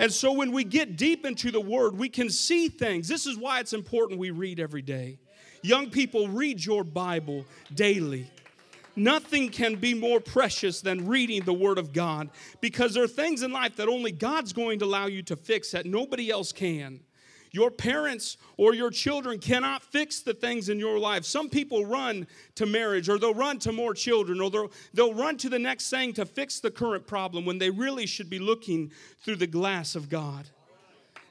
And 0.00 0.10
so 0.10 0.32
when 0.32 0.50
we 0.50 0.64
get 0.64 0.96
deep 0.96 1.26
into 1.26 1.50
the 1.50 1.60
Word, 1.60 1.94
we 1.94 2.08
can 2.08 2.30
see 2.30 2.70
things. 2.70 3.06
This 3.06 3.26
is 3.26 3.36
why 3.36 3.60
it's 3.60 3.74
important 3.74 4.18
we 4.18 4.30
read 4.30 4.58
every 4.58 4.80
day. 4.80 5.18
Young 5.60 5.90
people, 5.90 6.26
read 6.26 6.64
your 6.64 6.84
Bible 6.84 7.44
daily. 7.74 8.26
Nothing 8.96 9.50
can 9.50 9.74
be 9.74 9.92
more 9.92 10.18
precious 10.18 10.80
than 10.80 11.06
reading 11.06 11.42
the 11.42 11.52
Word 11.52 11.76
of 11.76 11.92
God 11.92 12.30
because 12.62 12.94
there 12.94 13.04
are 13.04 13.08
things 13.08 13.42
in 13.42 13.52
life 13.52 13.76
that 13.76 13.88
only 13.88 14.10
God's 14.10 14.54
going 14.54 14.78
to 14.78 14.86
allow 14.86 15.04
you 15.04 15.22
to 15.24 15.36
fix 15.36 15.72
that 15.72 15.84
nobody 15.84 16.30
else 16.30 16.50
can. 16.50 17.00
Your 17.52 17.70
parents 17.70 18.36
or 18.56 18.74
your 18.74 18.90
children 18.90 19.38
cannot 19.38 19.82
fix 19.82 20.20
the 20.20 20.34
things 20.34 20.68
in 20.68 20.78
your 20.78 20.98
life. 20.98 21.24
Some 21.24 21.48
people 21.48 21.84
run 21.84 22.26
to 22.54 22.66
marriage 22.66 23.08
or 23.08 23.18
they'll 23.18 23.34
run 23.34 23.58
to 23.60 23.72
more 23.72 23.92
children 23.92 24.40
or 24.40 24.50
they'll, 24.50 24.70
they'll 24.94 25.14
run 25.14 25.36
to 25.38 25.48
the 25.48 25.58
next 25.58 25.90
thing 25.90 26.12
to 26.14 26.24
fix 26.24 26.60
the 26.60 26.70
current 26.70 27.06
problem 27.06 27.44
when 27.44 27.58
they 27.58 27.70
really 27.70 28.06
should 28.06 28.30
be 28.30 28.38
looking 28.38 28.92
through 29.24 29.36
the 29.36 29.46
glass 29.46 29.96
of 29.96 30.08
God. 30.08 30.46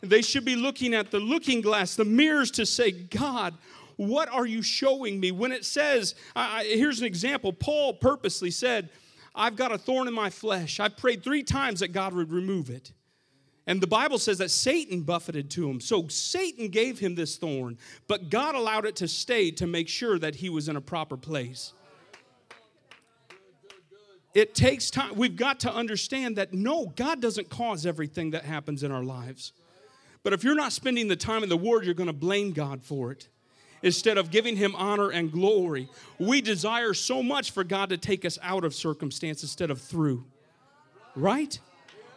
They 0.02 0.22
should 0.22 0.46
be 0.46 0.56
looking 0.56 0.94
at 0.94 1.12
the 1.12 1.20
looking 1.20 1.62
glass, 1.62 1.96
the 1.96 2.06
mirrors 2.06 2.52
to 2.52 2.66
say, 2.66 2.92
God, 2.92 3.54
what 3.96 4.30
are 4.30 4.46
you 4.46 4.62
showing 4.62 5.20
me? 5.20 5.32
When 5.32 5.52
it 5.52 5.66
says, 5.66 6.16
I, 6.36 6.64
here's 6.64 7.00
an 7.00 7.06
example 7.06 7.52
Paul 7.52 7.94
purposely 7.94 8.52
said, 8.52 8.90
I've 9.36 9.56
got 9.56 9.72
a 9.72 9.78
thorn 9.78 10.08
in 10.08 10.14
my 10.14 10.30
flesh. 10.30 10.80
I 10.80 10.90
prayed 10.90 11.24
three 11.24 11.44
times 11.44 11.82
that 11.82 11.90
God 11.90 12.14
would 12.14 12.32
remove 12.32 12.70
it. 12.70 12.92
And 13.70 13.80
the 13.80 13.88
Bible 13.88 14.18
says 14.18 14.40
that 14.40 14.50
Satan 14.50 15.02
buffeted 15.02 15.52
to 15.52 15.70
him. 15.70 15.80
So 15.80 16.08
Satan 16.08 16.70
gave 16.70 16.98
him 16.98 17.14
this 17.14 17.38
thorn, 17.38 17.78
but 18.08 18.32
God 18.32 18.56
allowed 18.56 18.88
it 18.88 18.96
to 18.96 19.08
stay 19.08 19.52
to 19.52 19.68
make 19.68 19.88
sure 19.88 20.18
that 20.18 20.34
he 20.34 20.50
was 20.50 20.68
in 20.68 20.76
a 20.76 20.82
proper 20.82 21.16
place. 21.16 21.74
It 24.34 24.56
takes 24.56 24.90
time. 24.90 25.14
We've 25.16 25.36
got 25.36 25.60
to 25.60 25.72
understand 25.72 26.36
that 26.38 26.52
no, 26.52 26.88
God 26.96 27.22
doesn't 27.22 27.52
cause 27.52 27.86
everything 27.86 28.32
that 28.32 28.44
happens 28.44 28.82
in 28.82 28.92
our 28.92 29.04
lives. 29.04 29.54
But 30.24 30.34
if 30.34 30.44
you're 30.44 30.56
not 30.56 30.72
spending 30.72 31.08
the 31.08 31.16
time 31.16 31.44
in 31.44 31.50
the 31.50 31.56
Word, 31.56 31.86
you're 31.86 31.94
going 31.94 32.08
to 32.08 32.14
blame 32.14 32.54
God 32.54 32.82
for 32.82 33.12
it 33.12 33.28
instead 33.84 34.18
of 34.18 34.32
giving 34.32 34.56
Him 34.56 34.74
honor 34.78 35.12
and 35.12 35.32
glory. 35.32 35.90
We 36.18 36.42
desire 36.42 36.96
so 36.96 37.22
much 37.22 37.52
for 37.52 37.64
God 37.64 37.90
to 37.90 37.98
take 37.98 38.26
us 38.26 38.40
out 38.42 38.64
of 38.64 38.74
circumstance 38.74 39.44
instead 39.44 39.70
of 39.70 39.80
through. 39.80 40.26
Right? 41.16 41.60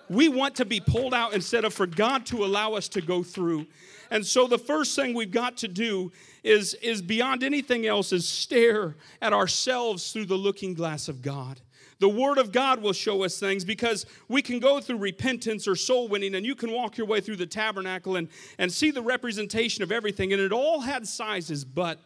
We 0.09 0.29
want 0.29 0.57
to 0.57 0.65
be 0.65 0.81
pulled 0.81 1.15
out 1.15 1.33
instead 1.33 1.65
of 1.65 1.73
for 1.73 1.87
God 1.87 2.27
to 2.27 2.45
allow 2.45 2.75
us 2.75 2.89
to 2.89 3.01
go 3.01 3.23
through. 3.23 3.67
And 4.11 4.27
so 4.27 4.47
the 4.47 4.59
first 4.59 4.95
thing 4.95 5.15
we've 5.15 5.31
got 5.31 5.57
to 5.59 5.69
do 5.69 6.13
is, 6.45 6.75
is 6.75 7.01
beyond 7.01 7.43
anything 7.43 7.87
else 7.87 8.13
is 8.13 8.29
stare 8.29 8.97
at 9.23 9.33
ourselves 9.33 10.13
through 10.13 10.27
the 10.27 10.37
looking 10.37 10.75
glass 10.75 11.09
of 11.09 11.23
God. 11.23 11.61
The 11.99 12.09
Word 12.09 12.37
of 12.39 12.51
God 12.51 12.83
will 12.83 12.93
show 12.93 13.23
us 13.23 13.39
things 13.39 13.65
because 13.65 14.07
we 14.29 14.43
can 14.43 14.59
go 14.59 14.81
through 14.81 14.99
repentance 14.99 15.69
or 15.69 15.77
soul 15.77 16.09
winning, 16.09 16.35
and 16.35 16.45
you 16.45 16.57
can 16.57 16.73
walk 16.73 16.99
your 16.99 17.07
way 17.07 17.21
through 17.21 17.37
the 17.37 17.47
tabernacle 17.47 18.17
and, 18.17 18.29
and 18.59 18.73
see 18.73 18.91
the 18.91 19.01
representation 19.01 19.85
of 19.85 19.93
everything, 19.93 20.33
and 20.33 20.43
it 20.43 20.53
all 20.53 20.81
had 20.81 21.07
sizes 21.07 21.65
but 21.65 22.01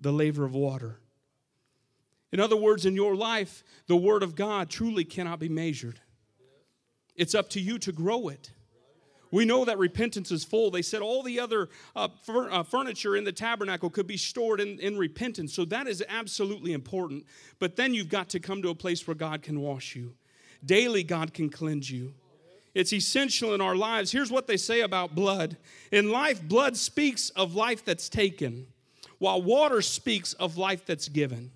the 0.00 0.12
laver 0.12 0.44
of 0.44 0.54
water. 0.54 1.00
In 2.30 2.38
other 2.38 2.56
words, 2.56 2.86
in 2.86 2.94
your 2.94 3.16
life, 3.16 3.64
the 3.88 3.96
Word 3.96 4.22
of 4.22 4.36
God 4.36 4.70
truly 4.70 5.04
cannot 5.04 5.40
be 5.40 5.48
measured. 5.48 5.98
It's 7.16 7.34
up 7.34 7.50
to 7.50 7.60
you 7.60 7.78
to 7.80 7.92
grow 7.92 8.28
it. 8.28 8.50
We 9.34 9.44
know 9.44 9.64
that 9.64 9.78
repentance 9.78 10.30
is 10.30 10.44
full. 10.44 10.70
They 10.70 10.82
said 10.82 11.02
all 11.02 11.24
the 11.24 11.40
other 11.40 11.68
uh, 11.96 12.08
fur, 12.22 12.48
uh, 12.52 12.62
furniture 12.62 13.16
in 13.16 13.24
the 13.24 13.32
tabernacle 13.32 13.90
could 13.90 14.06
be 14.06 14.16
stored 14.16 14.60
in, 14.60 14.78
in 14.78 14.96
repentance. 14.96 15.52
So 15.52 15.64
that 15.64 15.88
is 15.88 16.04
absolutely 16.08 16.72
important. 16.72 17.26
But 17.58 17.74
then 17.74 17.94
you've 17.94 18.08
got 18.08 18.28
to 18.28 18.38
come 18.38 18.62
to 18.62 18.68
a 18.68 18.76
place 18.76 19.04
where 19.08 19.16
God 19.16 19.42
can 19.42 19.60
wash 19.60 19.96
you. 19.96 20.14
Daily, 20.64 21.02
God 21.02 21.34
can 21.34 21.50
cleanse 21.50 21.90
you. 21.90 22.14
It's 22.74 22.92
essential 22.92 23.54
in 23.54 23.60
our 23.60 23.74
lives. 23.74 24.12
Here's 24.12 24.30
what 24.30 24.46
they 24.46 24.56
say 24.56 24.82
about 24.82 25.16
blood 25.16 25.56
in 25.90 26.10
life, 26.10 26.40
blood 26.40 26.76
speaks 26.76 27.30
of 27.30 27.56
life 27.56 27.84
that's 27.84 28.08
taken, 28.08 28.68
while 29.18 29.42
water 29.42 29.82
speaks 29.82 30.32
of 30.34 30.56
life 30.56 30.86
that's 30.86 31.08
given. 31.08 31.50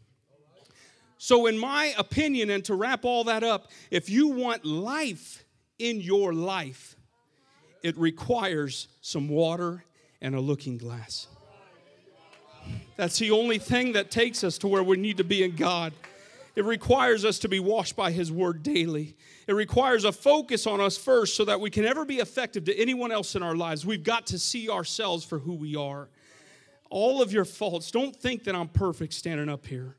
So, 1.16 1.46
in 1.46 1.58
my 1.58 1.94
opinion, 1.98 2.50
and 2.50 2.64
to 2.64 2.74
wrap 2.74 3.04
all 3.04 3.24
that 3.24 3.44
up, 3.44 3.70
if 3.90 4.08
you 4.08 4.28
want 4.28 4.64
life 4.64 5.44
in 5.78 6.00
your 6.00 6.32
life, 6.32 6.96
it 7.82 7.96
requires 7.96 8.88
some 9.00 9.28
water 9.28 9.84
and 10.20 10.34
a 10.34 10.40
looking 10.40 10.78
glass. 10.78 11.28
That's 12.96 13.18
the 13.18 13.30
only 13.30 13.58
thing 13.58 13.92
that 13.92 14.10
takes 14.10 14.42
us 14.42 14.58
to 14.58 14.68
where 14.68 14.82
we 14.82 14.96
need 14.96 15.18
to 15.18 15.24
be 15.24 15.44
in 15.44 15.54
God. 15.54 15.92
It 16.56 16.64
requires 16.64 17.24
us 17.24 17.38
to 17.40 17.48
be 17.48 17.60
washed 17.60 17.94
by 17.94 18.10
His 18.10 18.32
Word 18.32 18.64
daily. 18.64 19.14
It 19.46 19.52
requires 19.52 20.04
a 20.04 20.10
focus 20.10 20.66
on 20.66 20.80
us 20.80 20.96
first 20.96 21.36
so 21.36 21.44
that 21.44 21.60
we 21.60 21.70
can 21.70 21.84
ever 21.84 22.04
be 22.04 22.16
effective 22.16 22.64
to 22.64 22.76
anyone 22.76 23.12
else 23.12 23.36
in 23.36 23.44
our 23.44 23.54
lives. 23.54 23.86
We've 23.86 24.02
got 24.02 24.26
to 24.28 24.38
see 24.38 24.68
ourselves 24.68 25.24
for 25.24 25.38
who 25.38 25.54
we 25.54 25.76
are. 25.76 26.08
All 26.90 27.22
of 27.22 27.32
your 27.32 27.44
faults, 27.44 27.92
don't 27.92 28.16
think 28.16 28.44
that 28.44 28.56
I'm 28.56 28.68
perfect 28.68 29.12
standing 29.12 29.48
up 29.48 29.66
here 29.66 29.94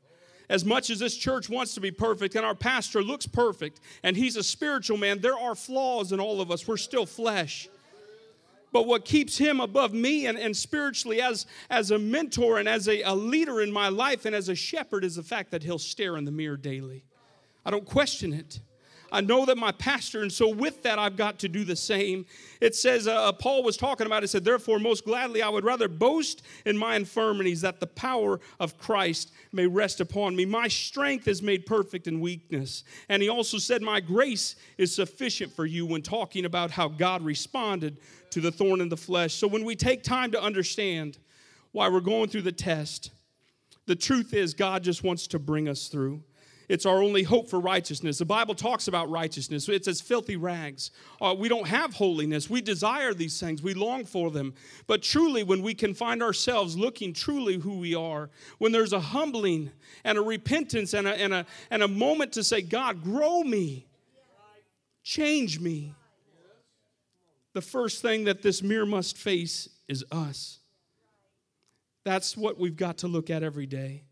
as 0.50 0.64
much 0.64 0.90
as 0.90 0.98
this 0.98 1.16
church 1.16 1.48
wants 1.48 1.74
to 1.74 1.80
be 1.80 1.92
perfect 1.92 2.34
and 2.34 2.44
our 2.44 2.56
pastor 2.56 3.02
looks 3.02 3.24
perfect 3.24 3.80
and 4.02 4.16
he's 4.16 4.36
a 4.36 4.42
spiritual 4.42 4.98
man, 4.98 5.20
there 5.20 5.38
are 5.38 5.54
flaws 5.54 6.10
in 6.10 6.18
all 6.18 6.40
of 6.40 6.50
us. 6.50 6.66
We're 6.66 6.76
still 6.76 7.06
flesh. 7.06 7.68
But 8.72 8.86
what 8.86 9.04
keeps 9.04 9.38
him 9.38 9.60
above 9.60 9.94
me 9.94 10.26
and, 10.26 10.36
and 10.36 10.56
spiritually 10.56 11.22
as, 11.22 11.46
as 11.70 11.92
a 11.92 11.98
mentor 11.98 12.58
and 12.58 12.68
as 12.68 12.88
a, 12.88 13.00
a 13.02 13.14
leader 13.14 13.60
in 13.60 13.72
my 13.72 13.88
life 13.88 14.26
and 14.26 14.34
as 14.34 14.48
a 14.48 14.54
shepherd 14.54 15.04
is 15.04 15.14
the 15.14 15.22
fact 15.22 15.52
that 15.52 15.62
he'll 15.62 15.78
stare 15.78 16.16
in 16.16 16.24
the 16.24 16.32
mirror 16.32 16.56
daily. 16.56 17.04
I 17.64 17.70
don't 17.70 17.86
question 17.86 18.32
it. 18.32 18.60
I 19.12 19.20
know 19.20 19.44
that 19.46 19.58
my 19.58 19.72
pastor, 19.72 20.22
and 20.22 20.32
so 20.32 20.48
with 20.48 20.82
that, 20.82 20.98
I've 20.98 21.16
got 21.16 21.38
to 21.40 21.48
do 21.48 21.64
the 21.64 21.76
same. 21.76 22.26
It 22.60 22.74
says, 22.74 23.08
uh, 23.08 23.12
uh, 23.12 23.32
Paul 23.32 23.62
was 23.62 23.76
talking 23.76 24.06
about 24.06 24.22
it, 24.24 24.28
said, 24.28 24.44
Therefore, 24.44 24.78
most 24.78 25.04
gladly, 25.04 25.42
I 25.42 25.48
would 25.48 25.64
rather 25.64 25.88
boast 25.88 26.42
in 26.64 26.76
my 26.76 26.96
infirmities 26.96 27.60
that 27.62 27.80
the 27.80 27.86
power 27.86 28.40
of 28.58 28.78
Christ 28.78 29.32
may 29.52 29.66
rest 29.66 30.00
upon 30.00 30.36
me. 30.36 30.44
My 30.44 30.68
strength 30.68 31.28
is 31.28 31.42
made 31.42 31.66
perfect 31.66 32.06
in 32.06 32.20
weakness. 32.20 32.84
And 33.08 33.22
he 33.22 33.28
also 33.28 33.58
said, 33.58 33.82
My 33.82 34.00
grace 34.00 34.56
is 34.78 34.94
sufficient 34.94 35.52
for 35.52 35.66
you 35.66 35.86
when 35.86 36.02
talking 36.02 36.44
about 36.44 36.70
how 36.70 36.88
God 36.88 37.22
responded 37.22 37.96
to 38.30 38.40
the 38.40 38.52
thorn 38.52 38.80
in 38.80 38.88
the 38.88 38.96
flesh. 38.96 39.34
So 39.34 39.48
when 39.48 39.64
we 39.64 39.74
take 39.74 40.02
time 40.02 40.30
to 40.32 40.42
understand 40.42 41.18
why 41.72 41.88
we're 41.88 42.00
going 42.00 42.28
through 42.28 42.42
the 42.42 42.52
test, 42.52 43.10
the 43.86 43.96
truth 43.96 44.34
is, 44.34 44.54
God 44.54 44.84
just 44.84 45.02
wants 45.02 45.26
to 45.28 45.38
bring 45.38 45.68
us 45.68 45.88
through. 45.88 46.22
It's 46.70 46.86
our 46.86 47.02
only 47.02 47.24
hope 47.24 47.48
for 47.50 47.58
righteousness. 47.58 48.18
The 48.18 48.24
Bible 48.24 48.54
talks 48.54 48.86
about 48.86 49.10
righteousness. 49.10 49.68
It's 49.68 49.88
as 49.88 50.00
filthy 50.00 50.36
rags. 50.36 50.92
Uh, 51.20 51.34
we 51.36 51.48
don't 51.48 51.66
have 51.66 51.94
holiness. 51.94 52.48
We 52.48 52.60
desire 52.60 53.12
these 53.12 53.40
things. 53.40 53.60
We 53.60 53.74
long 53.74 54.04
for 54.04 54.30
them. 54.30 54.54
But 54.86 55.02
truly, 55.02 55.42
when 55.42 55.62
we 55.62 55.74
can 55.74 55.94
find 55.94 56.22
ourselves 56.22 56.78
looking 56.78 57.12
truly 57.12 57.58
who 57.58 57.80
we 57.80 57.96
are, 57.96 58.30
when 58.58 58.70
there's 58.70 58.92
a 58.92 59.00
humbling 59.00 59.72
and 60.04 60.16
a 60.16 60.20
repentance 60.20 60.94
and 60.94 61.08
a, 61.08 61.20
and 61.20 61.34
a, 61.34 61.46
and 61.72 61.82
a 61.82 61.88
moment 61.88 62.34
to 62.34 62.44
say, 62.44 62.62
God, 62.62 63.02
grow 63.02 63.42
me, 63.42 63.88
change 65.02 65.58
me, 65.58 65.92
the 67.52 67.62
first 67.62 68.00
thing 68.00 68.26
that 68.26 68.42
this 68.42 68.62
mirror 68.62 68.86
must 68.86 69.18
face 69.18 69.68
is 69.88 70.04
us. 70.12 70.60
That's 72.04 72.36
what 72.36 72.60
we've 72.60 72.76
got 72.76 72.98
to 72.98 73.08
look 73.08 73.28
at 73.28 73.42
every 73.42 73.66
day 73.66 74.04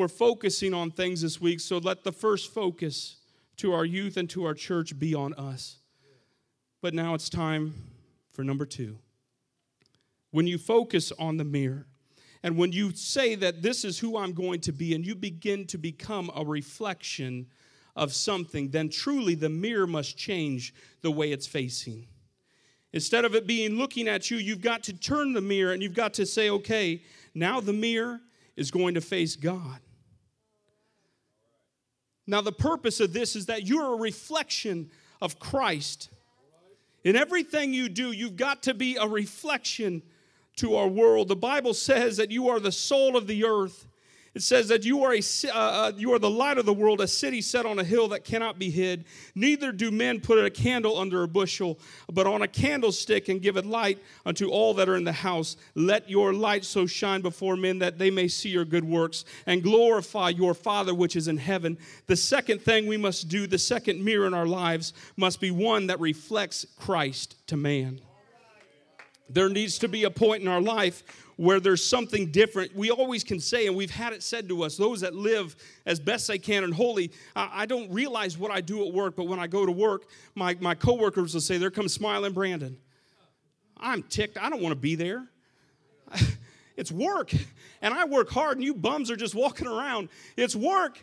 we're 0.00 0.08
focusing 0.08 0.72
on 0.72 0.90
things 0.90 1.20
this 1.20 1.40
week, 1.40 1.60
so 1.60 1.76
let 1.76 2.04
the 2.04 2.12
first 2.12 2.52
focus 2.54 3.16
to 3.58 3.74
our 3.74 3.84
youth 3.84 4.16
and 4.16 4.30
to 4.30 4.46
our 4.46 4.54
church 4.54 4.98
be 4.98 5.14
on 5.14 5.34
us. 5.34 5.76
But 6.80 6.94
now 6.94 7.12
it's 7.12 7.28
time 7.28 7.74
for 8.32 8.42
number 8.42 8.64
two. 8.64 8.98
When 10.30 10.46
you 10.46 10.56
focus 10.56 11.12
on 11.18 11.36
the 11.36 11.44
mirror, 11.44 11.86
and 12.42 12.56
when 12.56 12.72
you 12.72 12.92
say 12.92 13.34
that 13.34 13.60
this 13.60 13.84
is 13.84 13.98
who 13.98 14.16
I'm 14.16 14.32
going 14.32 14.60
to 14.60 14.72
be, 14.72 14.94
and 14.94 15.04
you 15.04 15.14
begin 15.14 15.66
to 15.66 15.76
become 15.76 16.30
a 16.34 16.44
reflection 16.44 17.48
of 17.94 18.14
something, 18.14 18.70
then 18.70 18.88
truly 18.88 19.34
the 19.34 19.50
mirror 19.50 19.86
must 19.86 20.16
change 20.16 20.72
the 21.02 21.10
way 21.10 21.30
it's 21.30 21.46
facing. 21.46 22.06
Instead 22.94 23.26
of 23.26 23.34
it 23.34 23.46
being 23.46 23.76
looking 23.76 24.08
at 24.08 24.30
you, 24.30 24.38
you've 24.38 24.62
got 24.62 24.82
to 24.84 24.94
turn 24.94 25.34
the 25.34 25.42
mirror 25.42 25.72
and 25.72 25.82
you've 25.82 25.92
got 25.92 26.14
to 26.14 26.24
say, 26.24 26.48
okay, 26.48 27.02
now 27.34 27.60
the 27.60 27.74
mirror 27.74 28.20
is 28.56 28.70
going 28.70 28.94
to 28.94 29.00
face 29.00 29.36
God. 29.36 29.80
Now, 32.30 32.40
the 32.40 32.52
purpose 32.52 33.00
of 33.00 33.12
this 33.12 33.34
is 33.34 33.46
that 33.46 33.66
you're 33.66 33.94
a 33.94 33.96
reflection 33.96 34.88
of 35.20 35.40
Christ. 35.40 36.10
In 37.02 37.16
everything 37.16 37.74
you 37.74 37.88
do, 37.88 38.12
you've 38.12 38.36
got 38.36 38.62
to 38.62 38.74
be 38.74 38.94
a 38.94 39.08
reflection 39.08 40.00
to 40.56 40.76
our 40.76 40.86
world. 40.86 41.26
The 41.26 41.34
Bible 41.34 41.74
says 41.74 42.18
that 42.18 42.30
you 42.30 42.48
are 42.48 42.60
the 42.60 42.70
soul 42.70 43.16
of 43.16 43.26
the 43.26 43.44
earth. 43.44 43.88
It 44.32 44.42
says 44.42 44.68
that 44.68 44.84
you 44.84 45.02
are, 45.02 45.12
a, 45.12 45.20
uh, 45.48 45.50
uh, 45.52 45.92
you 45.96 46.12
are 46.12 46.18
the 46.20 46.30
light 46.30 46.56
of 46.56 46.64
the 46.64 46.72
world, 46.72 47.00
a 47.00 47.08
city 47.08 47.40
set 47.40 47.66
on 47.66 47.80
a 47.80 47.84
hill 47.84 48.06
that 48.08 48.22
cannot 48.22 48.60
be 48.60 48.70
hid. 48.70 49.04
Neither 49.34 49.72
do 49.72 49.90
men 49.90 50.20
put 50.20 50.44
a 50.44 50.48
candle 50.50 50.96
under 50.98 51.24
a 51.24 51.28
bushel, 51.28 51.80
but 52.12 52.28
on 52.28 52.42
a 52.42 52.46
candlestick 52.46 53.28
and 53.28 53.42
give 53.42 53.56
it 53.56 53.66
light 53.66 53.98
unto 54.24 54.48
all 54.48 54.72
that 54.74 54.88
are 54.88 54.94
in 54.94 55.02
the 55.02 55.10
house. 55.10 55.56
Let 55.74 56.08
your 56.08 56.32
light 56.32 56.64
so 56.64 56.86
shine 56.86 57.22
before 57.22 57.56
men 57.56 57.80
that 57.80 57.98
they 57.98 58.10
may 58.10 58.28
see 58.28 58.50
your 58.50 58.64
good 58.64 58.84
works 58.84 59.24
and 59.46 59.64
glorify 59.64 60.28
your 60.28 60.54
Father 60.54 60.94
which 60.94 61.16
is 61.16 61.26
in 61.26 61.36
heaven. 61.36 61.76
The 62.06 62.16
second 62.16 62.62
thing 62.62 62.86
we 62.86 62.96
must 62.96 63.28
do, 63.28 63.48
the 63.48 63.58
second 63.58 64.04
mirror 64.04 64.28
in 64.28 64.34
our 64.34 64.46
lives, 64.46 64.92
must 65.16 65.40
be 65.40 65.50
one 65.50 65.88
that 65.88 65.98
reflects 65.98 66.64
Christ 66.78 67.34
to 67.48 67.56
man. 67.56 68.00
There 69.28 69.48
needs 69.48 69.78
to 69.78 69.88
be 69.88 70.04
a 70.04 70.10
point 70.10 70.42
in 70.42 70.48
our 70.48 70.60
life 70.60 71.04
where 71.40 71.58
there's 71.58 71.82
something 71.82 72.30
different, 72.30 72.76
we 72.76 72.90
always 72.90 73.24
can 73.24 73.40
say, 73.40 73.66
and 73.66 73.74
we've 73.74 73.90
had 73.90 74.12
it 74.12 74.22
said 74.22 74.46
to 74.46 74.62
us, 74.62 74.76
those 74.76 75.00
that 75.00 75.14
live 75.14 75.56
as 75.86 75.98
best 75.98 76.28
they 76.28 76.36
can 76.36 76.64
and 76.64 76.74
holy, 76.74 77.10
I, 77.34 77.64
don't 77.64 77.90
realize 77.90 78.36
what 78.36 78.50
I 78.50 78.60
do 78.60 78.86
at 78.86 78.92
work, 78.92 79.16
but 79.16 79.24
when 79.24 79.40
I 79.40 79.46
go 79.46 79.64
to 79.64 79.72
work, 79.72 80.04
my, 80.34 80.54
my 80.60 80.74
coworkers 80.74 81.32
will 81.32 81.40
say, 81.40 81.56
There 81.56 81.70
comes 81.70 81.94
smiling 81.94 82.34
Brandon. 82.34 82.76
I'm 83.78 84.02
ticked. 84.02 84.36
I 84.36 84.50
don't 84.50 84.60
want 84.60 84.72
to 84.72 84.80
be 84.80 84.96
there. 84.96 85.26
It's 86.76 86.90
work. 86.90 87.34
And 87.82 87.92
I 87.92 88.06
work 88.06 88.30
hard, 88.30 88.56
and 88.56 88.64
you 88.64 88.72
bums 88.72 89.10
are 89.10 89.16
just 89.16 89.34
walking 89.34 89.66
around. 89.66 90.08
It's 90.34 90.56
work. 90.56 90.98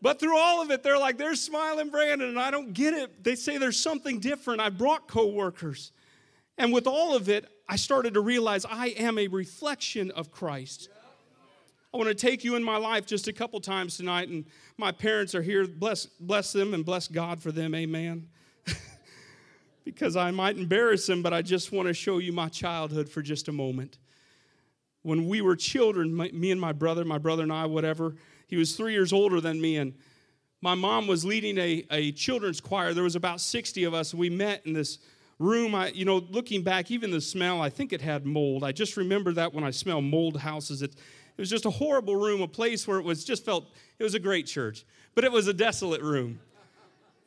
But 0.00 0.18
through 0.18 0.38
all 0.38 0.62
of 0.62 0.70
it, 0.70 0.82
they're 0.82 0.98
like, 0.98 1.18
they're 1.18 1.34
smiling, 1.34 1.90
Brandon, 1.90 2.30
and 2.30 2.38
I 2.38 2.50
don't 2.50 2.72
get 2.72 2.94
it. 2.94 3.22
They 3.22 3.34
say 3.34 3.58
there's 3.58 3.78
something 3.78 4.20
different. 4.20 4.62
I 4.62 4.70
brought 4.70 5.06
coworkers. 5.06 5.92
And 6.56 6.72
with 6.72 6.86
all 6.86 7.14
of 7.14 7.28
it, 7.28 7.46
I 7.68 7.76
started 7.76 8.14
to 8.14 8.20
realize 8.20 8.64
I 8.64 8.88
am 8.88 9.18
a 9.18 9.28
reflection 9.28 10.10
of 10.12 10.30
Christ. 10.30 10.88
I 11.92 11.96
want 11.96 12.08
to 12.08 12.14
take 12.14 12.44
you 12.44 12.56
in 12.56 12.62
my 12.62 12.76
life 12.76 13.06
just 13.06 13.26
a 13.26 13.32
couple 13.32 13.60
times 13.60 13.96
tonight, 13.96 14.28
and 14.28 14.44
my 14.76 14.92
parents 14.92 15.34
are 15.34 15.42
here. 15.42 15.66
Bless, 15.66 16.06
bless 16.06 16.52
them 16.52 16.74
and 16.74 16.84
bless 16.84 17.08
God 17.08 17.42
for 17.42 17.50
them. 17.50 17.74
Amen. 17.74 18.28
because 19.84 20.16
I 20.16 20.30
might 20.30 20.58
embarrass 20.58 21.06
them, 21.06 21.22
but 21.22 21.32
I 21.32 21.42
just 21.42 21.72
want 21.72 21.88
to 21.88 21.94
show 21.94 22.18
you 22.18 22.32
my 22.32 22.48
childhood 22.48 23.08
for 23.08 23.22
just 23.22 23.48
a 23.48 23.52
moment 23.52 23.98
when 25.06 25.28
we 25.28 25.40
were 25.40 25.54
children, 25.54 26.12
my, 26.12 26.28
me 26.32 26.50
and 26.50 26.60
my 26.60 26.72
brother, 26.72 27.04
my 27.04 27.16
brother 27.16 27.44
and 27.44 27.52
I, 27.52 27.64
whatever, 27.66 28.16
he 28.48 28.56
was 28.56 28.74
three 28.74 28.92
years 28.92 29.12
older 29.12 29.40
than 29.40 29.60
me, 29.60 29.76
and 29.76 29.94
my 30.60 30.74
mom 30.74 31.06
was 31.06 31.24
leading 31.24 31.56
a, 31.58 31.86
a 31.92 32.10
children's 32.10 32.60
choir. 32.60 32.92
There 32.92 33.04
was 33.04 33.14
about 33.14 33.40
60 33.40 33.84
of 33.84 33.94
us. 33.94 34.12
We 34.12 34.30
met 34.30 34.66
in 34.66 34.72
this 34.72 34.98
room. 35.38 35.74
I, 35.74 35.88
you 35.88 36.04
know, 36.04 36.24
looking 36.30 36.62
back, 36.62 36.90
even 36.90 37.10
the 37.10 37.20
smell, 37.20 37.60
I 37.60 37.70
think 37.70 37.92
it 37.92 38.00
had 38.00 38.26
mold. 38.26 38.64
I 38.64 38.72
just 38.72 38.96
remember 38.96 39.32
that 39.34 39.52
when 39.52 39.64
I 39.64 39.70
smell 39.70 40.00
mold 40.00 40.38
houses. 40.38 40.82
It, 40.82 40.92
it 40.92 41.40
was 41.40 41.50
just 41.50 41.66
a 41.66 41.70
horrible 41.70 42.16
room, 42.16 42.40
a 42.40 42.48
place 42.48 42.88
where 42.88 42.98
it 42.98 43.04
was 43.04 43.24
just 43.24 43.44
felt, 43.44 43.66
it 43.98 44.02
was 44.02 44.14
a 44.14 44.18
great 44.18 44.46
church, 44.46 44.84
but 45.14 45.24
it 45.24 45.32
was 45.32 45.48
a 45.48 45.52
desolate 45.52 46.00
room. 46.00 46.40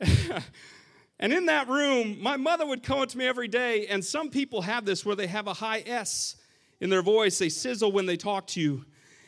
and 1.20 1.32
in 1.32 1.46
that 1.46 1.68
room, 1.68 2.20
my 2.20 2.36
mother 2.36 2.66
would 2.66 2.82
come 2.82 2.98
up 2.98 3.08
to 3.10 3.18
me 3.18 3.26
every 3.26 3.48
day, 3.48 3.86
and 3.86 4.04
some 4.04 4.30
people 4.30 4.62
have 4.62 4.84
this 4.84 5.06
where 5.06 5.14
they 5.14 5.28
have 5.28 5.46
a 5.46 5.54
high 5.54 5.82
S 5.86 6.36
in 6.80 6.90
their 6.90 7.02
voice. 7.02 7.38
They 7.38 7.48
sizzle 7.48 7.92
when 7.92 8.06
they 8.06 8.16
talk 8.16 8.46
to 8.48 8.60
you. 8.60 8.84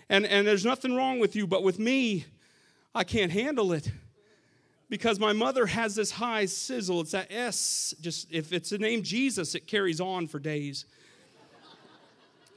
And, 0.08 0.26
and 0.26 0.46
there's 0.46 0.64
nothing 0.64 0.96
wrong 0.96 1.20
with 1.20 1.36
you, 1.36 1.46
but 1.46 1.62
with 1.62 1.78
me, 1.78 2.26
I 2.94 3.04
can't 3.04 3.30
handle 3.30 3.72
it 3.72 3.90
because 4.92 5.18
my 5.18 5.32
mother 5.32 5.64
has 5.64 5.94
this 5.94 6.10
high 6.10 6.44
sizzle. 6.44 7.00
It's 7.00 7.12
that 7.12 7.32
S. 7.32 7.94
Just 8.02 8.30
if 8.30 8.52
it's 8.52 8.68
the 8.68 8.76
name 8.76 9.02
Jesus, 9.02 9.54
it 9.54 9.66
carries 9.66 10.02
on 10.02 10.26
for 10.26 10.38
days. 10.38 10.84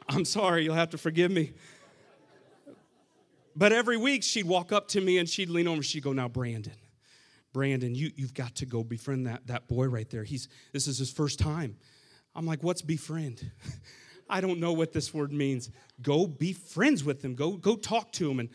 I'm 0.10 0.26
sorry, 0.26 0.66
you'll 0.66 0.76
have 0.76 0.90
to 0.90 0.98
forgive 0.98 1.32
me. 1.32 1.54
But 3.56 3.72
every 3.72 3.96
week 3.96 4.22
she'd 4.22 4.46
walk 4.46 4.74
up 4.74 4.90
to 4.90 5.00
me 5.00 5.18
and 5.18 5.30
she'd 5.30 5.50
lean 5.50 5.66
over. 5.66 5.82
She'd 5.82 6.04
go, 6.04 6.12
"Now, 6.12 6.28
Brandon, 6.28 6.76
Brandon, 7.54 7.96
you 7.96 8.12
you've 8.18 8.34
got 8.34 8.54
to 8.56 8.66
go 8.66 8.84
befriend 8.84 9.28
that 9.28 9.48
that 9.48 9.70
boy 9.70 9.86
right 9.86 10.10
there. 10.10 10.26
He's 10.26 10.50
this 10.74 10.88
is 10.88 10.98
his 10.98 11.14
first 11.14 11.40
time." 11.40 11.78
I'm 12.36 12.46
like, 12.46 12.64
"What's 12.64 12.82
befriend?" 12.82 13.50
I 14.30 14.42
don't 14.42 14.60
know 14.60 14.74
what 14.74 14.92
this 14.92 15.14
word 15.14 15.32
means. 15.32 15.70
Go 16.02 16.28
be 16.28 16.52
friends 16.52 17.02
with 17.02 17.24
him. 17.24 17.36
Go, 17.36 17.52
go 17.52 17.78
talk 17.78 18.12
to 18.14 18.30
him. 18.30 18.42
And 18.42 18.50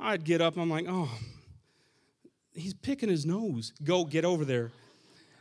I'd 0.00 0.24
get 0.24 0.40
up, 0.40 0.56
I'm 0.56 0.70
like, 0.70 0.86
oh, 0.88 1.10
he's 2.54 2.74
picking 2.74 3.08
his 3.08 3.26
nose. 3.26 3.72
Go 3.84 4.04
get 4.04 4.24
over 4.24 4.44
there. 4.44 4.70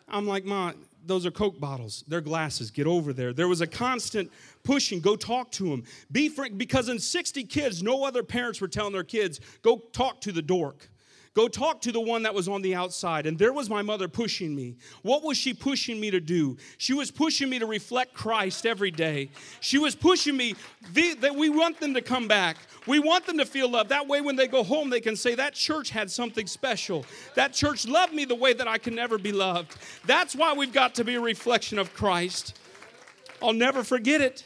I'm 0.07 0.27
like, 0.27 0.45
Ma, 0.45 0.73
those 1.05 1.25
are 1.25 1.31
Coke 1.31 1.59
bottles. 1.59 2.03
They're 2.07 2.21
glasses. 2.21 2.71
Get 2.71 2.87
over 2.87 3.13
there. 3.13 3.33
There 3.33 3.47
was 3.47 3.61
a 3.61 3.67
constant 3.67 4.31
pushing. 4.63 4.99
Go 4.99 5.15
talk 5.15 5.51
to 5.51 5.67
him. 5.67 5.83
Be 6.11 6.29
frank, 6.29 6.57
because 6.57 6.89
in 6.89 6.99
60 6.99 7.43
kids, 7.45 7.83
no 7.83 8.03
other 8.03 8.23
parents 8.23 8.59
were 8.59 8.67
telling 8.67 8.93
their 8.93 9.03
kids, 9.03 9.39
go 9.61 9.77
talk 9.91 10.21
to 10.21 10.31
the 10.31 10.41
dork. 10.41 10.89
Go 11.35 11.47
talk 11.47 11.81
to 11.81 11.91
the 11.91 11.99
one 11.99 12.23
that 12.23 12.33
was 12.33 12.47
on 12.47 12.61
the 12.61 12.75
outside. 12.75 13.25
And 13.25 13.37
there 13.37 13.53
was 13.53 13.69
my 13.69 13.81
mother 13.81 14.07
pushing 14.07 14.55
me. 14.55 14.75
What 15.03 15.23
was 15.23 15.37
she 15.37 15.53
pushing 15.53 15.99
me 15.99 16.11
to 16.11 16.19
do? 16.19 16.57
She 16.77 16.93
was 16.93 17.11
pushing 17.11 17.49
me 17.49 17.59
to 17.59 17.65
reflect 17.65 18.13
Christ 18.13 18.65
every 18.65 18.91
day. 18.91 19.29
She 19.59 19.77
was 19.77 19.95
pushing 19.95 20.35
me 20.35 20.55
that 20.93 21.35
we 21.35 21.49
want 21.49 21.79
them 21.79 21.93
to 21.93 22.01
come 22.01 22.27
back. 22.27 22.57
We 22.87 22.99
want 22.99 23.25
them 23.25 23.37
to 23.37 23.45
feel 23.45 23.69
love. 23.69 23.89
That 23.89 24.07
way, 24.07 24.21
when 24.21 24.35
they 24.35 24.47
go 24.47 24.63
home, 24.63 24.89
they 24.89 25.01
can 25.01 25.15
say, 25.15 25.35
That 25.35 25.53
church 25.53 25.91
had 25.91 26.09
something 26.09 26.47
special. 26.47 27.05
That 27.35 27.53
church 27.53 27.87
loved 27.87 28.13
me 28.13 28.25
the 28.25 28.35
way 28.35 28.53
that 28.53 28.67
I 28.67 28.77
can 28.77 28.95
never 28.95 29.17
be 29.17 29.31
loved. 29.31 29.77
That's 30.05 30.35
why 30.35 30.53
we've 30.53 30.73
got 30.73 30.95
to 30.95 31.03
be 31.03 31.15
a 31.15 31.21
reflection 31.21 31.77
of 31.77 31.93
Christ. 31.93 32.57
I'll 33.41 33.53
never 33.53 33.83
forget 33.83 34.21
it. 34.21 34.45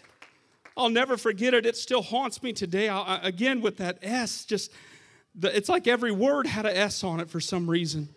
I'll 0.76 0.90
never 0.90 1.18
forget 1.18 1.54
it. 1.54 1.66
It 1.66 1.78
still 1.78 2.02
haunts 2.02 2.42
me 2.42 2.52
today. 2.52 2.90
I, 2.90 3.20
again, 3.22 3.62
with 3.62 3.78
that 3.78 4.00
S, 4.02 4.44
just 4.44 4.72
the, 5.36 5.56
it's 5.56 5.70
like 5.70 5.88
every 5.88 6.12
word 6.12 6.48
had 6.48 6.66
an 6.66 6.76
S 6.76 7.04
on 7.04 7.20
it 7.20 7.30
for 7.30 7.40
some 7.40 7.70
reason. 7.70 8.10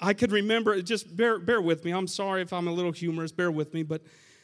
I 0.00 0.12
could 0.12 0.32
remember, 0.32 0.80
just 0.82 1.16
bear, 1.16 1.38
bear 1.38 1.60
with 1.60 1.84
me. 1.84 1.92
I'm 1.92 2.06
sorry 2.06 2.42
if 2.42 2.52
I'm 2.52 2.68
a 2.68 2.72
little 2.72 2.92
humorous, 2.92 3.32
bear 3.32 3.50
with 3.50 3.72
me, 3.72 3.82
but 3.82 4.02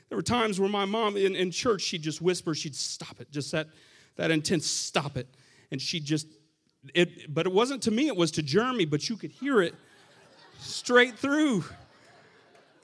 there 0.09 0.17
were 0.17 0.23
times 0.23 0.59
where 0.59 0.69
my 0.69 0.85
mom 0.85 1.17
in, 1.17 1.35
in 1.35 1.51
church, 1.51 1.83
she'd 1.83 2.03
just 2.03 2.23
whisper, 2.23 2.55
she'd 2.55 2.75
stop 2.75 3.21
it, 3.21 3.31
just 3.31 3.53
that, 3.53 3.69
that 4.17 4.31
intense 4.31 4.67
stop 4.67 5.17
it. 5.17 5.27
And 5.71 5.81
she'd 5.81 6.05
just, 6.05 6.27
it, 6.95 7.33
but 7.33 7.47
it 7.47 7.53
wasn't 7.53 7.83
to 7.83 7.91
me, 7.91 8.09
it 8.09 8.17
was 8.17 8.31
to 8.33 8.43
Jeremy, 8.43 8.85
but 8.85 9.09
you 9.09 9.17
could 9.17 9.31
hear 9.31 9.61
it 9.63 9.75
straight 10.59 11.19
through. 11.19 11.65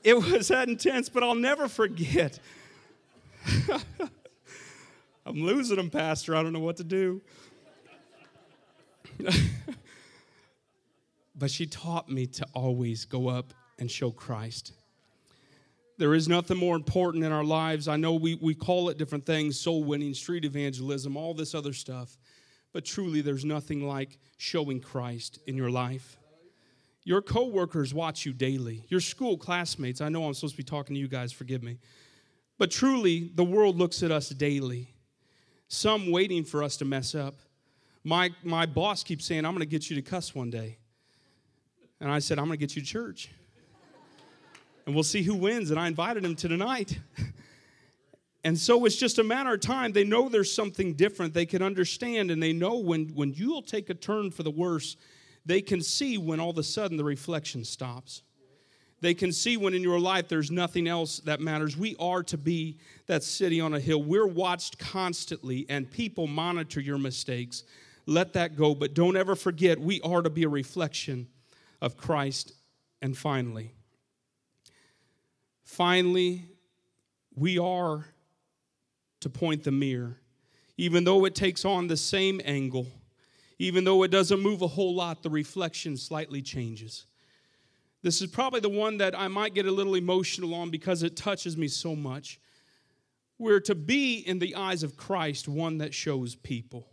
It 0.05 0.15
was 0.15 0.49
that 0.49 0.69
intense, 0.69 1.09
but 1.09 1.23
I'll 1.23 1.35
never 1.35 1.69
forget. 1.69 2.39
I'm 5.27 5.43
losing 5.43 5.77
them, 5.77 5.91
Pastor. 5.91 6.35
I 6.35 6.43
don't 6.43 6.53
know 6.53 6.61
what 6.61 6.79
to 6.79 6.85
do. 6.85 7.21
but 11.35 11.51
she 11.51 11.67
taught 11.67 12.09
me 12.09 12.27
to 12.27 12.47
always 12.55 13.05
go 13.05 13.29
up 13.29 13.53
and 13.79 13.91
show 13.91 14.11
Christ. 14.11 14.73
There 15.99 16.15
is 16.15 16.29
nothing 16.29 16.57
more 16.57 16.77
important 16.77 17.25
in 17.25 17.33
our 17.33 17.45
lives. 17.45 17.89
I 17.89 17.97
know 17.97 18.15
we, 18.15 18.37
we 18.37 18.55
call 18.55 18.89
it 18.89 18.99
different 18.99 19.27
things 19.27 19.59
soul 19.59 19.83
winning, 19.83 20.15
street 20.15 20.45
evangelism, 20.45 21.17
all 21.17 21.35
this 21.35 21.55
other 21.55 21.73
stuff. 21.73 22.17
But 22.73 22.85
truly, 22.85 23.21
there's 23.21 23.45
nothing 23.45 23.87
like 23.87 24.19
showing 24.37 24.81
Christ 24.81 25.41
in 25.47 25.57
your 25.57 25.71
life. 25.71 26.17
Your 27.03 27.23
coworkers 27.23 27.95
watch 27.95 28.27
you 28.27 28.33
daily. 28.33 28.85
Your 28.89 29.01
school 29.01 29.39
classmates, 29.39 30.01
I 30.01 30.09
know 30.09 30.27
I'm 30.27 30.35
supposed 30.35 30.55
to 30.55 30.59
be 30.59 30.63
talking 30.63 30.95
to 30.95 31.01
you 31.01 31.09
guys, 31.09 31.33
forgive 31.33 31.63
me. 31.63 31.79
But 32.59 32.71
truly, 32.71 33.33
the 33.35 33.45
world 33.45 33.77
looks 33.77 34.03
at 34.03 34.11
us 34.11 34.29
daily. 34.29 34.95
Some 35.69 36.11
waiting 36.11 36.45
for 36.45 36.63
us 36.63 36.77
to 36.79 36.85
mess 36.85 37.15
up 37.15 37.41
my, 38.09 38.31
my 38.43 38.65
boss 38.65 39.03
keeps 39.03 39.27
saying, 39.27 39.45
I'm 39.45 39.53
going 39.53 39.61
to 39.61 39.67
get 39.67 39.91
you 39.91 39.97
to 39.97 40.03
cuss 40.03 40.35
one 40.35 40.49
day. 40.49 40.79
And 42.01 42.11
I 42.11 42.21
said, 42.21 42.39
I'm 42.39 42.47
going 42.47 42.59
to 42.59 42.67
get 42.67 42.75
you 42.75 42.81
to 42.81 42.89
church. 42.89 43.29
And 44.87 44.95
we'll 44.95 45.05
see 45.05 45.23
who 45.23 45.35
wins. 45.35 45.71
And 45.71 45.79
I 45.79 45.89
invited 45.89 46.25
him 46.25 46.35
to 46.37 46.49
tonight. 46.49 46.99
And 48.45 48.57
so 48.57 48.87
it's 48.87 48.97
just 48.97 49.19
a 49.19 49.25
matter 49.25 49.53
of 49.53 49.61
time. 49.61 49.93
They 49.93 50.05
know 50.05 50.31
there's 50.31 50.51
something 50.51 50.95
different. 50.95 51.35
They 51.35 51.45
can 51.45 51.61
understand, 51.61 52.31
and 52.31 52.43
they 52.43 52.55
know 52.55 52.79
when, 52.79 53.09
when 53.09 53.35
you'll 53.35 53.61
take 53.61 53.91
a 53.91 53.95
turn 53.95 54.31
for 54.31 54.43
the 54.43 54.51
worse, 54.51 54.97
they 55.45 55.61
can 55.61 55.83
see 55.83 56.17
when 56.17 56.41
all 56.41 56.51
of 56.51 56.57
a 56.57 56.63
sudden 56.63 56.97
the 56.97 57.05
reflection 57.05 57.63
stops. 57.63 58.23
They 59.03 59.13
can 59.13 59.33
see 59.33 59.59
when 59.59 59.75
in 59.75 59.83
your 59.83 60.01
life 60.01 60.29
there's 60.29 60.51
nothing 60.51 60.89
else 60.89 61.19
that 61.21 61.41
matters. 61.41 61.77
We 61.77 61.95
are 62.01 62.23
to 62.23 62.39
be 62.39 62.79
that 63.07 63.23
city 63.23 63.61
on 63.61 63.75
a 63.75 63.81
hill. 63.81 64.03
We're 64.03 64.27
watched 64.27 64.79
constantly, 64.79 65.67
and 65.69 65.91
people 65.91 66.27
monitor 66.27 66.81
your 66.81 66.99
mistakes 66.99 67.65
let 68.09 68.33
that 68.33 68.57
go. 68.57 68.75
But 68.75 68.95
don't 68.95 69.17
ever 69.17 69.37
forget, 69.37 69.79
we 69.79 70.01
are 70.01 70.23
to 70.23 70.31
be 70.31 70.45
a 70.45 70.49
reflection 70.49 71.29
of 71.81 71.97
Christ. 71.97 72.55
And 73.03 73.17
finally, 73.17 73.71
finally, 75.63 76.47
we 77.37 77.59
are 77.59 78.07
to 79.21 79.31
point 79.31 79.63
the 79.63 79.71
mirror. 79.71 80.17
Even 80.77 81.05
though 81.05 81.25
it 81.27 81.35
takes 81.35 81.65
on 81.65 81.87
the 81.87 81.97
same 81.97 82.41
angle, 82.45 82.87
even 83.59 83.85
though 83.85 84.03
it 84.05 84.11
doesn't 84.11 84.41
move 84.41 84.63
a 84.63 84.69
whole 84.69 84.95
lot, 84.95 85.23
the 85.23 85.31
reflection 85.31 85.97
slightly 85.97 86.41
changes. 86.41 87.05
This 88.03 88.23
is 88.23 88.29
probably 88.31 88.61
the 88.61 88.69
one 88.69 88.99
that 88.99 89.19
I 89.19 89.29
might 89.29 89.55
get 89.55 89.67
a 89.67 89.73
little 89.73 89.97
emotional 89.97 90.55
on 90.55 90.71
because 90.71 91.03
it 91.03 91.17
touches 91.17 91.57
me 91.57 91.69
so 91.69 91.95
much. 91.95 92.41
We're 93.39 93.61
to 93.61 93.75
be, 93.75 94.19
in 94.19 94.39
the 94.39 94.55
eyes 94.55 94.83
of 94.83 94.97
Christ, 94.97 95.47
one 95.49 95.79
that 95.79 95.93
shows 95.93 96.37
people. 96.37 96.87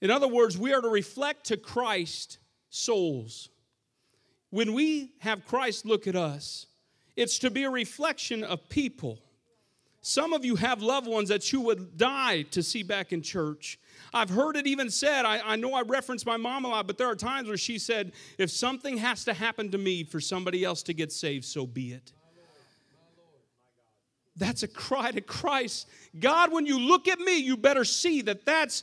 In 0.00 0.10
other 0.10 0.28
words, 0.28 0.58
we 0.58 0.72
are 0.72 0.80
to 0.80 0.88
reflect 0.88 1.46
to 1.46 1.56
Christ 1.56 2.38
souls. 2.68 3.48
When 4.50 4.74
we 4.74 5.12
have 5.18 5.46
Christ 5.46 5.86
look 5.86 6.06
at 6.06 6.16
us, 6.16 6.66
it's 7.16 7.38
to 7.40 7.50
be 7.50 7.64
a 7.64 7.70
reflection 7.70 8.44
of 8.44 8.68
people. 8.68 9.18
Some 10.02 10.32
of 10.32 10.44
you 10.44 10.54
have 10.54 10.82
loved 10.82 11.08
ones 11.08 11.30
that 11.30 11.52
you 11.52 11.60
would 11.62 11.96
die 11.96 12.42
to 12.52 12.62
see 12.62 12.84
back 12.84 13.12
in 13.12 13.22
church. 13.22 13.78
I've 14.14 14.30
heard 14.30 14.56
it 14.56 14.66
even 14.66 14.88
said, 14.88 15.24
I, 15.24 15.40
I, 15.44 15.56
know 15.56 15.74
I 15.74 15.82
reference 15.82 16.24
my 16.24 16.36
mom 16.36 16.64
a 16.64 16.68
lot, 16.68 16.86
but 16.86 16.96
there 16.96 17.08
are 17.08 17.16
times 17.16 17.48
where 17.48 17.56
she 17.56 17.78
said, 17.78 18.12
if 18.38 18.50
something 18.50 18.98
has 18.98 19.24
to 19.24 19.34
happen 19.34 19.70
to 19.72 19.78
me 19.78 20.04
for 20.04 20.20
somebody 20.20 20.62
else 20.62 20.84
to 20.84 20.94
get 20.94 21.10
saved, 21.10 21.44
so 21.44 21.66
be 21.66 21.92
it. 21.92 22.12
That's 24.36 24.62
a 24.62 24.68
cry 24.68 25.10
to 25.12 25.20
Christ. 25.22 25.88
God, 26.20 26.52
when 26.52 26.66
you 26.66 26.78
look 26.78 27.08
at 27.08 27.18
me, 27.18 27.38
you 27.38 27.56
better 27.56 27.84
see 27.84 28.20
that 28.22 28.44
that's 28.44 28.82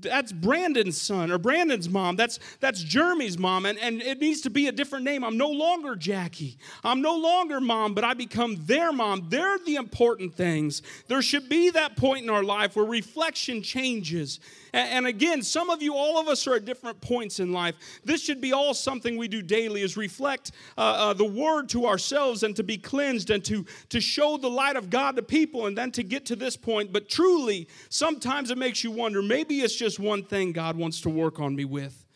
that's 0.00 0.32
Brandon's 0.32 1.00
son 1.00 1.30
or 1.30 1.38
Brandon's 1.38 1.88
mom. 1.88 2.16
That's 2.16 2.38
that's 2.60 2.82
Jeremy's 2.82 3.38
mom, 3.38 3.66
and, 3.66 3.78
and 3.78 4.02
it 4.02 4.20
needs 4.20 4.40
to 4.42 4.50
be 4.50 4.68
a 4.68 4.72
different 4.72 5.04
name. 5.04 5.24
I'm 5.24 5.36
no 5.36 5.48
longer 5.48 5.96
Jackie. 5.96 6.58
I'm 6.82 7.02
no 7.02 7.16
longer 7.16 7.60
mom, 7.60 7.94
but 7.94 8.04
I 8.04 8.14
become 8.14 8.56
their 8.64 8.92
mom. 8.92 9.26
They're 9.28 9.58
the 9.58 9.76
important 9.76 10.34
things. 10.34 10.82
There 11.08 11.22
should 11.22 11.48
be 11.48 11.70
that 11.70 11.96
point 11.96 12.24
in 12.24 12.30
our 12.30 12.42
life 12.42 12.76
where 12.76 12.84
reflection 12.84 13.62
changes. 13.62 14.40
And, 14.72 14.88
and 14.90 15.06
again, 15.06 15.42
some 15.42 15.70
of 15.70 15.82
you, 15.82 15.94
all 15.94 16.18
of 16.18 16.28
us 16.28 16.46
are 16.46 16.54
at 16.54 16.64
different 16.64 17.00
points 17.00 17.40
in 17.40 17.52
life. 17.52 17.74
This 18.04 18.22
should 18.22 18.40
be 18.40 18.52
all 18.52 18.74
something 18.74 19.16
we 19.16 19.28
do 19.28 19.42
daily 19.42 19.82
is 19.82 19.96
reflect 19.96 20.52
uh, 20.78 20.80
uh, 20.80 21.12
the 21.12 21.24
word 21.24 21.68
to 21.70 21.86
ourselves 21.86 22.42
and 22.42 22.54
to 22.56 22.62
be 22.62 22.78
cleansed 22.78 23.30
and 23.30 23.44
to, 23.44 23.66
to 23.88 24.00
show 24.00 24.36
the 24.36 24.50
light 24.50 24.76
of 24.76 24.90
God 24.90 25.16
to 25.16 25.22
people 25.22 25.66
and 25.66 25.76
then 25.76 25.90
to 25.92 26.02
get 26.02 26.26
to 26.26 26.36
this 26.36 26.56
point. 26.56 26.92
But 26.92 27.08
truly, 27.08 27.68
sometimes 27.88 28.50
it 28.50 28.58
makes 28.58 28.84
you 28.84 28.90
wonder 28.90 29.22
maybe 29.22 29.59
it's 29.62 29.74
just 29.74 29.98
one 29.98 30.22
thing 30.22 30.52
God 30.52 30.76
wants 30.76 31.00
to 31.02 31.10
work 31.10 31.40
on 31.40 31.54
me 31.54 31.64
with. 31.64 32.06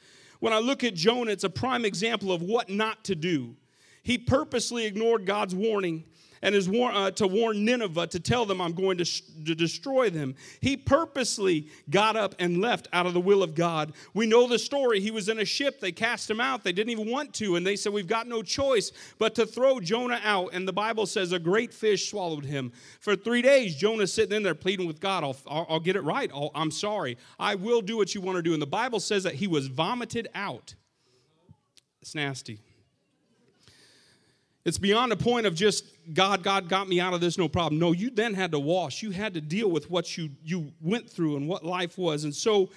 When 0.40 0.52
I 0.52 0.59
look 0.59 0.85
at 0.85 0.94
Jonah, 0.94 1.30
it's 1.30 1.44
a 1.44 1.50
prime 1.50 1.85
example 1.85 2.33
of 2.33 2.42
what 2.42 2.68
not 2.68 3.04
to 3.04 3.14
do. 3.14 3.57
He 4.02 4.18
purposely 4.18 4.85
ignored 4.85 5.24
God's 5.24 5.54
warning 5.54 6.04
and 6.44 6.54
is 6.54 6.68
war- 6.68 6.92
uh, 6.92 7.11
to 7.12 7.26
warn 7.26 7.64
Nineveh 7.64 8.07
to 8.09 8.20
tell 8.20 8.44
them, 8.44 8.61
I'm 8.61 8.74
going 8.74 8.98
to, 8.98 9.04
sh- 9.04 9.22
to 9.46 9.54
destroy 9.54 10.11
them. 10.11 10.35
He 10.61 10.76
purposely 10.76 11.68
got 11.88 12.16
up 12.16 12.35
and 12.38 12.61
left 12.61 12.87
out 12.92 13.07
of 13.07 13.14
the 13.14 13.20
will 13.20 13.42
of 13.42 13.54
God. 13.54 13.94
We 14.12 14.26
know 14.26 14.46
the 14.46 14.59
story. 14.59 15.00
He 15.00 15.11
was 15.11 15.30
in 15.30 15.38
a 15.38 15.44
ship. 15.46 15.80
They 15.80 15.90
cast 15.90 16.30
him 16.30 16.42
out. 16.42 16.62
They 16.62 16.72
didn't 16.72 16.90
even 16.90 17.11
want 17.11 17.33
to. 17.35 17.57
And 17.57 17.66
they 17.66 17.76
said, 17.76 17.94
We've 17.94 18.07
got 18.07 18.28
no 18.28 18.42
choice 18.42 18.92
but 19.18 19.35
to 19.37 19.46
throw 19.46 19.80
Jonah 19.80 20.20
out. 20.22 20.50
And 20.52 20.68
the 20.68 20.72
Bible 20.72 21.07
says 21.07 21.33
a 21.33 21.38
great 21.38 21.72
fish 21.72 22.11
swallowed 22.11 22.44
him. 22.44 22.72
For 23.00 23.16
three 23.16 23.40
days, 23.40 23.74
Jonah's 23.74 24.12
sitting 24.12 24.37
in 24.37 24.42
there 24.42 24.54
pleading 24.54 24.87
with 24.87 25.00
God, 25.00 25.24
I'll, 25.24 25.37
I'll, 25.48 25.66
I'll 25.70 25.80
get 25.80 25.96
it 25.96 26.02
right. 26.02 26.30
I'll, 26.33 26.50
I'm 26.54 26.70
sorry. 26.70 27.16
I 27.38 27.54
will 27.54 27.80
do 27.80 27.96
what 27.96 28.14
you 28.14 28.20
want 28.20 28.37
to 28.37 28.42
do. 28.42 28.52
And 28.52 28.61
the 28.61 28.66
Bible 28.66 29.00
says 29.00 29.22
that 29.22 29.37
he 29.37 29.46
was 29.46 29.68
vomited 29.68 30.28
out. 30.35 30.74
It's 32.02 32.14
nasty. 32.14 32.61
It's 34.64 34.79
beyond 34.79 35.12
a 35.12 35.16
point 35.16 35.46
of 35.46 35.55
just 35.55 35.85
God, 36.14 36.42
God 36.42 36.68
got 36.68 36.88
me 36.88 37.00
out 37.00 37.12
of 37.12 37.20
this, 37.20 37.37
no 37.37 37.48
problem. 37.48 37.79
No, 37.79 37.92
you 37.92 38.11
then 38.11 38.33
had 38.33 38.53
to 38.53 38.59
wash. 38.59 39.03
You 39.03 39.11
had 39.11 39.35
to 39.35 39.40
deal 39.40 39.70
with 39.70 39.90
what 39.90 40.16
you, 40.16 40.31
you 40.42 40.72
went 40.81 41.09
through 41.09 41.37
and 41.37 41.46
what 41.46 41.64
life 41.64 41.98
was. 41.98 42.24
And 42.24 42.35
so 42.35 42.70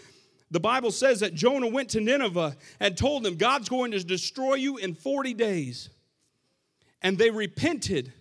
the 0.52 0.60
Bible 0.60 0.92
says 0.92 1.22
that 1.22 1.34
Jonah 1.34 1.68
went 1.68 1.90
to 1.90 2.02
Nineveh 2.02 2.58
and 2.80 2.98
told 2.98 3.24
them, 3.24 3.36
God's 3.36 3.70
going 3.70 3.92
to 3.92 4.04
destroy 4.04 4.56
you 4.56 4.78
in 4.78 4.96
40 4.96 5.34
days. 5.34 5.90
And 7.02 7.18
they 7.18 7.30
repented. 7.30 8.12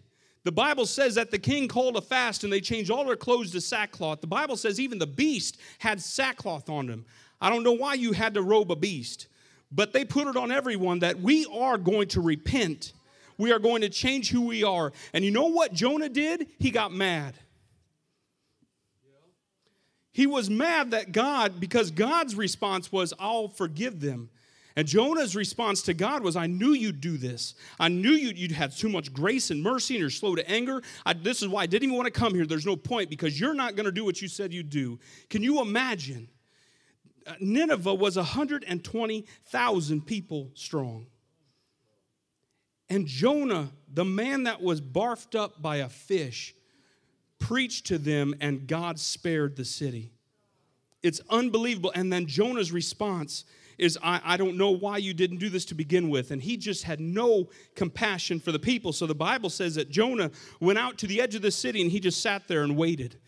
The 0.44 0.52
Bible 0.52 0.86
says 0.86 1.16
that 1.16 1.32
the 1.32 1.38
king 1.38 1.66
called 1.66 1.96
a 1.96 2.00
fast 2.00 2.44
and 2.44 2.52
they 2.52 2.60
changed 2.60 2.90
all 2.90 3.04
their 3.04 3.16
clothes 3.16 3.50
to 3.52 3.60
sackcloth. 3.60 4.20
The 4.20 4.28
Bible 4.28 4.56
says 4.56 4.78
even 4.78 4.98
the 4.98 5.06
beast 5.06 5.58
had 5.78 6.00
sackcloth 6.00 6.68
on 6.68 6.86
them. 6.86 7.04
I 7.40 7.50
don't 7.50 7.64
know 7.64 7.72
why 7.72 7.94
you 7.94 8.12
had 8.12 8.34
to 8.34 8.42
robe 8.42 8.70
a 8.70 8.76
beast, 8.76 9.26
but 9.72 9.92
they 9.92 10.04
put 10.04 10.28
it 10.28 10.36
on 10.36 10.52
everyone 10.52 11.00
that 11.00 11.20
we 11.20 11.46
are 11.46 11.76
going 11.78 12.08
to 12.08 12.20
repent 12.20 12.92
we 13.38 13.52
are 13.52 13.58
going 13.58 13.82
to 13.82 13.88
change 13.88 14.30
who 14.30 14.46
we 14.46 14.64
are. 14.64 14.92
And 15.12 15.24
you 15.24 15.30
know 15.30 15.46
what 15.46 15.72
Jonah 15.72 16.08
did? 16.08 16.46
He 16.58 16.70
got 16.70 16.92
mad. 16.92 17.34
He 20.12 20.26
was 20.26 20.48
mad 20.48 20.92
that 20.92 21.12
God, 21.12 21.60
because 21.60 21.90
God's 21.90 22.34
response 22.34 22.90
was, 22.90 23.12
I'll 23.18 23.48
forgive 23.48 24.00
them. 24.00 24.30
And 24.74 24.86
Jonah's 24.86 25.34
response 25.34 25.82
to 25.82 25.94
God 25.94 26.22
was, 26.22 26.36
I 26.36 26.46
knew 26.46 26.72
you'd 26.72 27.00
do 27.00 27.16
this. 27.16 27.54
I 27.80 27.88
knew 27.88 28.10
you'd, 28.10 28.38
you'd 28.38 28.52
have 28.52 28.76
too 28.76 28.90
much 28.90 29.12
grace 29.12 29.50
and 29.50 29.62
mercy 29.62 29.94
and 29.94 30.00
you're 30.00 30.10
slow 30.10 30.34
to 30.34 30.50
anger. 30.50 30.82
I, 31.04 31.14
this 31.14 31.40
is 31.40 31.48
why 31.48 31.62
I 31.62 31.66
didn't 31.66 31.84
even 31.84 31.96
want 31.96 32.06
to 32.06 32.18
come 32.18 32.34
here. 32.34 32.46
There's 32.46 32.66
no 32.66 32.76
point 32.76 33.08
because 33.08 33.40
you're 33.40 33.54
not 33.54 33.74
going 33.74 33.86
to 33.86 33.92
do 33.92 34.04
what 34.04 34.20
you 34.20 34.28
said 34.28 34.52
you'd 34.52 34.68
do. 34.68 34.98
Can 35.30 35.42
you 35.42 35.62
imagine? 35.62 36.28
Uh, 37.26 37.34
Nineveh 37.40 37.94
was 37.94 38.16
120,000 38.16 40.06
people 40.06 40.50
strong. 40.54 41.06
And 42.88 43.06
Jonah, 43.06 43.70
the 43.92 44.04
man 44.04 44.44
that 44.44 44.62
was 44.62 44.80
barfed 44.80 45.38
up 45.38 45.60
by 45.60 45.76
a 45.76 45.88
fish, 45.88 46.54
preached 47.38 47.86
to 47.86 47.98
them, 47.98 48.34
and 48.40 48.66
God 48.66 48.98
spared 48.98 49.56
the 49.56 49.64
city. 49.64 50.12
It's 51.02 51.20
unbelievable. 51.30 51.92
And 51.94 52.12
then 52.12 52.26
Jonah's 52.26 52.72
response 52.72 53.44
is, 53.78 53.98
I, 54.02 54.20
I 54.24 54.36
don't 54.36 54.56
know 54.56 54.70
why 54.70 54.96
you 54.98 55.12
didn't 55.14 55.38
do 55.38 55.50
this 55.50 55.64
to 55.66 55.74
begin 55.74 56.08
with. 56.08 56.30
And 56.30 56.40
he 56.42 56.56
just 56.56 56.84
had 56.84 57.00
no 57.00 57.48
compassion 57.74 58.40
for 58.40 58.52
the 58.52 58.58
people. 58.58 58.92
So 58.92 59.06
the 59.06 59.14
Bible 59.14 59.50
says 59.50 59.74
that 59.74 59.90
Jonah 59.90 60.30
went 60.60 60.78
out 60.78 60.98
to 60.98 61.06
the 61.06 61.20
edge 61.20 61.34
of 61.34 61.42
the 61.42 61.50
city 61.50 61.82
and 61.82 61.90
he 61.90 62.00
just 62.00 62.22
sat 62.22 62.48
there 62.48 62.62
and 62.62 62.76
waited. 62.76 63.18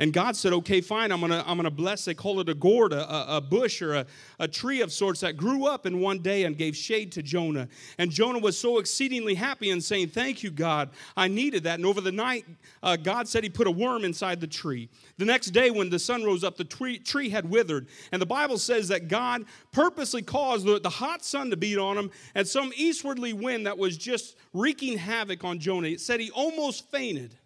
And 0.00 0.14
God 0.14 0.34
said, 0.34 0.54
okay, 0.54 0.80
fine, 0.80 1.12
I'm 1.12 1.20
gonna, 1.20 1.44
I'm 1.46 1.58
gonna 1.58 1.70
bless. 1.70 2.06
They 2.06 2.14
call 2.14 2.40
it 2.40 2.48
a 2.48 2.54
gourd, 2.54 2.94
a, 2.94 3.36
a 3.36 3.38
bush 3.38 3.82
or 3.82 3.96
a, 3.96 4.06
a 4.38 4.48
tree 4.48 4.80
of 4.80 4.94
sorts 4.94 5.20
that 5.20 5.36
grew 5.36 5.66
up 5.66 5.84
in 5.84 6.00
one 6.00 6.20
day 6.20 6.44
and 6.44 6.56
gave 6.56 6.74
shade 6.74 7.12
to 7.12 7.22
Jonah. 7.22 7.68
And 7.98 8.10
Jonah 8.10 8.38
was 8.38 8.56
so 8.56 8.78
exceedingly 8.78 9.34
happy 9.34 9.70
and 9.70 9.84
saying, 9.84 10.08
Thank 10.08 10.42
you, 10.42 10.50
God. 10.50 10.88
I 11.18 11.28
needed 11.28 11.64
that. 11.64 11.74
And 11.74 11.84
over 11.84 12.00
the 12.00 12.12
night, 12.12 12.46
uh, 12.82 12.96
God 12.96 13.28
said 13.28 13.44
He 13.44 13.50
put 13.50 13.66
a 13.66 13.70
worm 13.70 14.06
inside 14.06 14.40
the 14.40 14.46
tree. 14.46 14.88
The 15.18 15.26
next 15.26 15.48
day, 15.48 15.70
when 15.70 15.90
the 15.90 15.98
sun 15.98 16.24
rose 16.24 16.44
up, 16.44 16.56
the 16.56 16.64
tree, 16.64 16.98
tree 16.98 17.28
had 17.28 17.50
withered. 17.50 17.86
And 18.10 18.22
the 18.22 18.26
Bible 18.26 18.56
says 18.56 18.88
that 18.88 19.08
God 19.08 19.44
purposely 19.70 20.22
caused 20.22 20.64
the, 20.64 20.80
the 20.80 20.88
hot 20.88 21.22
sun 21.22 21.50
to 21.50 21.58
beat 21.58 21.76
on 21.76 21.98
him 21.98 22.10
and 22.34 22.48
some 22.48 22.72
eastwardly 22.74 23.34
wind 23.34 23.66
that 23.66 23.76
was 23.76 23.98
just 23.98 24.36
wreaking 24.54 24.96
havoc 24.96 25.44
on 25.44 25.58
Jonah. 25.58 25.88
It 25.88 26.00
said 26.00 26.20
he 26.20 26.30
almost 26.30 26.90
fainted. 26.90 27.36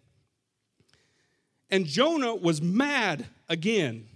And 1.75 1.85
Jonah 1.85 2.33
was 2.33 2.61
mad 2.61 3.25
again. 3.49 4.07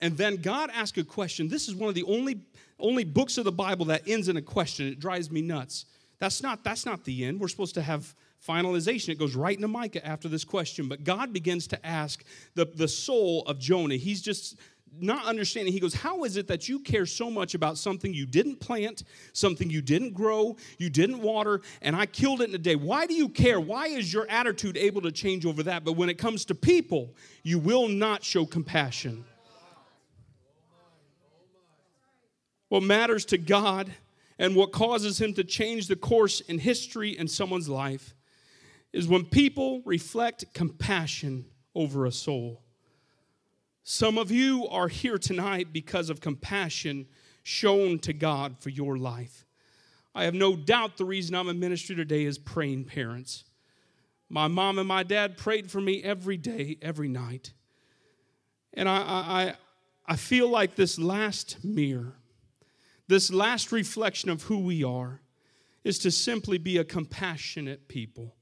And 0.00 0.16
then 0.16 0.36
God 0.36 0.70
asked 0.72 0.96
a 0.96 1.04
question. 1.04 1.48
This 1.48 1.68
is 1.68 1.74
one 1.74 1.90
of 1.90 1.94
the 1.94 2.04
only, 2.04 2.40
only 2.78 3.04
books 3.04 3.36
of 3.36 3.44
the 3.44 3.52
Bible 3.52 3.84
that 3.86 4.08
ends 4.08 4.30
in 4.30 4.38
a 4.38 4.40
question. 4.40 4.86
It 4.86 5.00
drives 5.00 5.30
me 5.30 5.42
nuts. 5.42 5.84
That's 6.18 6.42
not, 6.42 6.64
that's 6.64 6.86
not 6.86 7.04
the 7.04 7.26
end. 7.26 7.38
We're 7.38 7.48
supposed 7.48 7.74
to 7.74 7.82
have 7.82 8.14
finalization. 8.42 9.10
It 9.10 9.18
goes 9.18 9.36
right 9.36 9.54
into 9.54 9.68
Micah 9.68 10.02
after 10.06 10.28
this 10.28 10.44
question. 10.44 10.88
But 10.88 11.04
God 11.04 11.30
begins 11.34 11.66
to 11.66 11.86
ask 11.86 12.24
the, 12.54 12.64
the 12.64 12.88
soul 12.88 13.42
of 13.42 13.58
Jonah. 13.58 13.96
He's 13.96 14.22
just 14.22 14.56
not 15.00 15.24
understanding. 15.26 15.72
He 15.72 15.80
goes, 15.80 15.94
How 15.94 16.24
is 16.24 16.36
it 16.36 16.48
that 16.48 16.68
you 16.68 16.80
care 16.80 17.06
so 17.06 17.30
much 17.30 17.54
about 17.54 17.78
something 17.78 18.12
you 18.12 18.26
didn't 18.26 18.60
plant, 18.60 19.04
something 19.32 19.70
you 19.70 19.82
didn't 19.82 20.14
grow, 20.14 20.56
you 20.78 20.90
didn't 20.90 21.20
water, 21.20 21.60
and 21.82 21.94
I 21.94 22.06
killed 22.06 22.40
it 22.40 22.48
in 22.48 22.54
a 22.54 22.58
day? 22.58 22.76
Why 22.76 23.06
do 23.06 23.14
you 23.14 23.28
care? 23.28 23.60
Why 23.60 23.88
is 23.88 24.12
your 24.12 24.28
attitude 24.28 24.76
able 24.76 25.02
to 25.02 25.12
change 25.12 25.46
over 25.46 25.62
that? 25.64 25.84
But 25.84 25.92
when 25.92 26.08
it 26.08 26.18
comes 26.18 26.44
to 26.46 26.54
people, 26.54 27.14
you 27.42 27.58
will 27.58 27.88
not 27.88 28.24
show 28.24 28.46
compassion. 28.46 29.24
What 32.68 32.82
matters 32.82 33.24
to 33.26 33.38
God 33.38 33.90
and 34.38 34.54
what 34.54 34.72
causes 34.72 35.20
Him 35.20 35.34
to 35.34 35.44
change 35.44 35.88
the 35.88 35.96
course 35.96 36.40
in 36.40 36.58
history 36.58 37.16
in 37.16 37.28
someone's 37.28 37.68
life 37.68 38.14
is 38.92 39.08
when 39.08 39.24
people 39.24 39.82
reflect 39.84 40.52
compassion 40.54 41.46
over 41.74 42.06
a 42.06 42.12
soul. 42.12 42.62
Some 43.90 44.18
of 44.18 44.30
you 44.30 44.68
are 44.68 44.88
here 44.88 45.16
tonight 45.16 45.72
because 45.72 46.10
of 46.10 46.20
compassion 46.20 47.06
shown 47.42 47.98
to 48.00 48.12
God 48.12 48.58
for 48.60 48.68
your 48.68 48.98
life. 48.98 49.46
I 50.14 50.24
have 50.24 50.34
no 50.34 50.56
doubt 50.56 50.98
the 50.98 51.06
reason 51.06 51.34
I'm 51.34 51.48
in 51.48 51.58
ministry 51.58 51.96
today 51.96 52.24
is 52.24 52.36
praying 52.36 52.84
parents. 52.84 53.44
My 54.28 54.46
mom 54.46 54.78
and 54.78 54.86
my 54.86 55.04
dad 55.04 55.38
prayed 55.38 55.70
for 55.70 55.80
me 55.80 56.02
every 56.02 56.36
day, 56.36 56.76
every 56.82 57.08
night. 57.08 57.54
And 58.74 58.90
I, 58.90 58.98
I, 58.98 59.54
I 60.06 60.16
feel 60.16 60.50
like 60.50 60.74
this 60.74 60.98
last 60.98 61.64
mirror, 61.64 62.18
this 63.06 63.32
last 63.32 63.72
reflection 63.72 64.28
of 64.28 64.42
who 64.42 64.58
we 64.58 64.84
are, 64.84 65.22
is 65.82 65.98
to 66.00 66.10
simply 66.10 66.58
be 66.58 66.76
a 66.76 66.84
compassionate 66.84 67.88
people. 67.88 68.34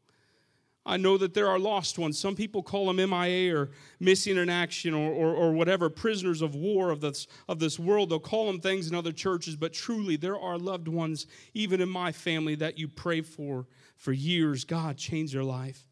I 0.87 0.96
know 0.96 1.18
that 1.18 1.35
there 1.35 1.49
are 1.49 1.59
lost 1.59 1.99
ones. 1.99 2.16
Some 2.16 2.37
people 2.37 2.62
call 2.62 2.87
them 2.87 3.11
MIA 3.11 3.55
or 3.55 3.70
missing 3.99 4.37
in 4.37 4.49
action 4.49 4.94
or, 4.94 5.11
or, 5.12 5.35
or, 5.35 5.53
whatever, 5.53 5.90
prisoners 5.90 6.42
of 6.42 6.55
war 6.55 6.90
of 6.90 7.01
this, 7.01 7.27
of 7.49 7.59
this 7.59 7.77
world. 7.77 8.11
They'll 8.11 8.20
call 8.20 8.46
them 8.46 8.61
things 8.61 8.88
in 8.88 8.94
other 8.94 9.11
churches, 9.11 9.57
but 9.57 9.72
truly, 9.72 10.14
there 10.14 10.38
are 10.38 10.57
loved 10.57 10.87
ones, 10.87 11.27
even 11.55 11.81
in 11.81 11.88
my 11.88 12.12
family, 12.12 12.55
that 12.55 12.79
you 12.79 12.87
pray 12.87 13.20
for 13.20 13.66
for 13.96 14.12
years. 14.12 14.64
God, 14.64 14.96
change 14.96 15.33
their 15.33 15.42
life. 15.42 15.88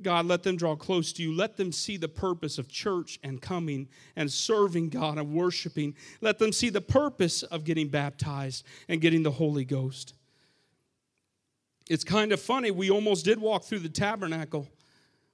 God, 0.00 0.24
let 0.24 0.42
them 0.42 0.56
draw 0.56 0.76
close 0.76 1.12
to 1.12 1.22
you. 1.22 1.36
Let 1.36 1.58
them 1.58 1.70
see 1.70 1.98
the 1.98 2.08
purpose 2.08 2.56
of 2.56 2.68
church 2.68 3.20
and 3.22 3.40
coming 3.40 3.88
and 4.16 4.32
serving 4.32 4.88
God 4.88 5.18
and 5.18 5.34
worshiping. 5.34 5.94
Let 6.22 6.38
them 6.38 6.52
see 6.52 6.70
the 6.70 6.80
purpose 6.80 7.42
of 7.42 7.64
getting 7.64 7.88
baptized 7.88 8.64
and 8.88 9.00
getting 9.00 9.22
the 9.22 9.30
Holy 9.30 9.66
Ghost 9.66 10.14
it's 11.92 12.04
kind 12.04 12.32
of 12.32 12.40
funny. 12.40 12.70
We 12.70 12.90
almost 12.90 13.26
did 13.26 13.38
walk 13.38 13.64
through 13.64 13.80
the 13.80 13.88
tabernacle. 13.90 14.66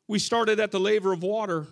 We 0.08 0.18
started 0.18 0.58
at 0.58 0.72
the 0.72 0.80
laver 0.80 1.12
of 1.12 1.22
water, 1.22 1.68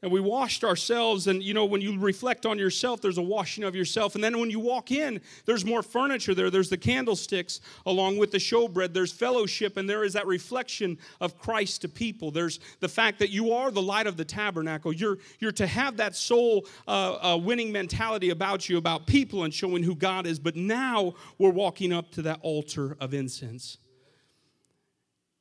and 0.00 0.10
we 0.10 0.20
washed 0.20 0.64
ourselves 0.64 1.26
and 1.26 1.42
you 1.42 1.52
know 1.52 1.66
when 1.66 1.82
you 1.82 1.98
reflect 1.98 2.46
on 2.46 2.58
yourself 2.58 3.00
there's 3.00 3.18
a 3.18 3.22
washing 3.22 3.64
of 3.64 3.74
yourself 3.74 4.14
and 4.14 4.22
then 4.22 4.38
when 4.38 4.50
you 4.50 4.60
walk 4.60 4.92
in 4.92 5.20
there's 5.46 5.64
more 5.64 5.82
furniture 5.82 6.34
there. 6.34 6.50
There's 6.50 6.68
the 6.68 6.76
candlesticks 6.76 7.60
along 7.86 8.18
with 8.18 8.30
the 8.30 8.38
showbread. 8.38 8.92
There's 8.92 9.10
fellowship 9.10 9.76
and 9.76 9.88
there 9.88 10.04
is 10.04 10.12
that 10.12 10.26
reflection 10.26 10.98
of 11.20 11.38
christ 11.38 11.80
to 11.82 11.88
people. 11.88 12.30
There's 12.30 12.60
the 12.80 12.88
fact 12.88 13.18
that 13.18 13.30
you 13.30 13.52
are 13.52 13.70
the 13.70 13.82
light 13.82 14.06
of 14.06 14.16
the 14.16 14.24
tabernacle. 14.24 14.92
You're 14.92 15.18
you're 15.40 15.52
to 15.52 15.66
have 15.66 15.96
that 15.96 16.14
soul 16.14 16.66
uh, 16.86 17.32
uh, 17.32 17.36
winning 17.36 17.72
mentality 17.72 18.30
about 18.30 18.68
you 18.68 18.78
about 18.78 19.06
people 19.06 19.44
and 19.44 19.52
showing 19.52 19.82
who 19.82 19.94
god 19.94 20.26
is. 20.26 20.38
But 20.38 20.56
now 20.56 21.14
we're 21.38 21.50
walking 21.50 21.92
up 21.92 22.12
to 22.12 22.22
that 22.22 22.38
altar 22.42 22.96
of 23.00 23.12
incense 23.12 23.78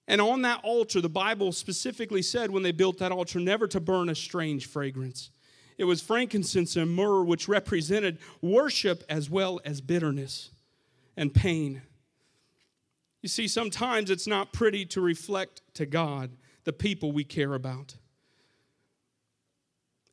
and 0.08 0.22
on 0.22 0.44
that 0.44 0.62
altar, 0.64 1.02
the 1.02 1.10
Bible 1.10 1.52
specifically 1.52 2.22
said 2.22 2.52
when 2.52 2.64
they 2.64 2.72
built 2.72 3.00
that 3.00 3.12
altar 3.12 3.40
never 3.40 3.68
to 3.68 3.80
burn 3.80 4.10
a 4.10 4.16
strange 4.16 4.68
fragrance. 4.68 5.32
It 5.78 5.86
was 5.86 6.02
frankincense 6.02 6.76
and 6.76 6.92
myrrh, 6.92 7.24
which 7.24 7.48
represented 7.48 8.20
worship 8.42 9.04
as 9.10 9.30
well 9.30 9.60
as 9.66 9.82
bitterness 9.82 10.52
and 11.18 11.34
pain. 11.34 11.82
You 13.22 13.30
see, 13.30 13.48
sometimes 13.48 14.12
it's 14.12 14.28
not 14.28 14.54
pretty 14.54 14.86
to 14.88 15.02
reflect 15.02 15.62
to 15.74 15.86
God 15.86 16.32
the 16.64 16.74
people 16.74 17.12
we 17.12 17.24
care 17.24 17.56
about. 17.56 17.96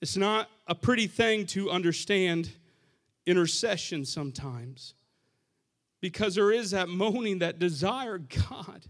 It's 0.01 0.17
not 0.17 0.49
a 0.67 0.75
pretty 0.75 1.07
thing 1.07 1.47
to 1.49 1.71
understand 1.71 2.51
intercession 3.27 4.05
sometimes 4.05 4.95
because 6.01 6.35
there 6.35 6.51
is 6.51 6.73
that 6.73 6.89
moaning, 6.89 7.39
that 7.39 7.59
desire, 7.59 8.19
God 8.51 8.87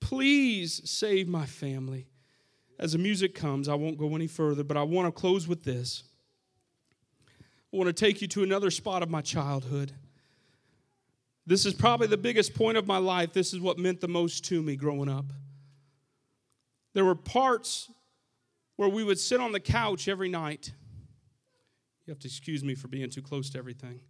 Please 0.00 0.80
save 0.88 1.28
my 1.28 1.46
family. 1.46 2.06
As 2.78 2.92
the 2.92 2.98
music 2.98 3.34
comes, 3.34 3.68
I 3.68 3.74
won't 3.74 3.98
go 3.98 4.14
any 4.14 4.26
further, 4.26 4.62
but 4.62 4.76
I 4.76 4.82
want 4.84 5.06
to 5.06 5.12
close 5.12 5.48
with 5.48 5.64
this. 5.64 6.04
I 7.72 7.76
want 7.76 7.88
to 7.88 7.92
take 7.92 8.22
you 8.22 8.28
to 8.28 8.42
another 8.42 8.70
spot 8.70 9.02
of 9.02 9.10
my 9.10 9.20
childhood. 9.20 9.92
This 11.46 11.66
is 11.66 11.74
probably 11.74 12.06
the 12.06 12.16
biggest 12.16 12.54
point 12.54 12.76
of 12.76 12.86
my 12.86 12.98
life. 12.98 13.32
This 13.32 13.52
is 13.52 13.60
what 13.60 13.78
meant 13.78 14.00
the 14.00 14.08
most 14.08 14.44
to 14.46 14.62
me 14.62 14.76
growing 14.76 15.08
up. 15.08 15.26
There 16.94 17.04
were 17.04 17.14
parts 17.14 17.90
where 18.76 18.88
we 18.88 19.02
would 19.02 19.18
sit 19.18 19.40
on 19.40 19.52
the 19.52 19.60
couch 19.60 20.08
every 20.08 20.28
night. 20.28 20.72
You 22.06 22.12
have 22.12 22.18
to 22.20 22.28
excuse 22.28 22.62
me 22.62 22.74
for 22.74 22.88
being 22.88 23.10
too 23.10 23.22
close 23.22 23.50
to 23.50 23.58
everything. 23.58 24.00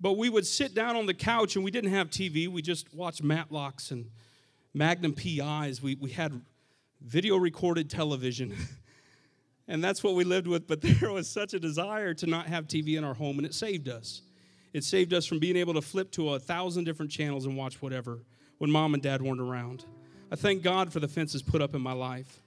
But 0.00 0.14
we 0.14 0.28
would 0.28 0.46
sit 0.46 0.74
down 0.74 0.96
on 0.96 1.06
the 1.06 1.14
couch 1.14 1.56
and 1.56 1.64
we 1.64 1.70
didn't 1.70 1.90
have 1.90 2.08
TV. 2.08 2.48
We 2.48 2.62
just 2.62 2.92
watched 2.94 3.22
Matlocks 3.22 3.90
and 3.90 4.10
Magnum 4.74 5.12
PIs. 5.14 5.82
We, 5.82 5.96
we 5.96 6.10
had 6.10 6.40
video 7.00 7.36
recorded 7.36 7.90
television. 7.90 8.54
and 9.68 9.82
that's 9.82 10.02
what 10.02 10.14
we 10.14 10.24
lived 10.24 10.46
with. 10.46 10.66
But 10.66 10.80
there 11.00 11.10
was 11.10 11.28
such 11.28 11.54
a 11.54 11.60
desire 11.60 12.14
to 12.14 12.26
not 12.26 12.46
have 12.46 12.66
TV 12.66 12.96
in 12.96 13.04
our 13.04 13.14
home, 13.14 13.38
and 13.38 13.46
it 13.46 13.54
saved 13.54 13.88
us. 13.88 14.22
It 14.72 14.84
saved 14.84 15.12
us 15.12 15.26
from 15.26 15.40
being 15.40 15.56
able 15.56 15.74
to 15.74 15.82
flip 15.82 16.12
to 16.12 16.34
a 16.34 16.38
thousand 16.38 16.84
different 16.84 17.10
channels 17.10 17.46
and 17.46 17.56
watch 17.56 17.82
whatever 17.82 18.20
when 18.58 18.70
mom 18.70 18.94
and 18.94 19.02
dad 19.02 19.20
weren't 19.20 19.40
around. 19.40 19.84
I 20.30 20.36
thank 20.36 20.62
God 20.62 20.92
for 20.92 21.00
the 21.00 21.08
fences 21.08 21.42
put 21.42 21.60
up 21.60 21.74
in 21.74 21.82
my 21.82 21.92
life. 21.92 22.40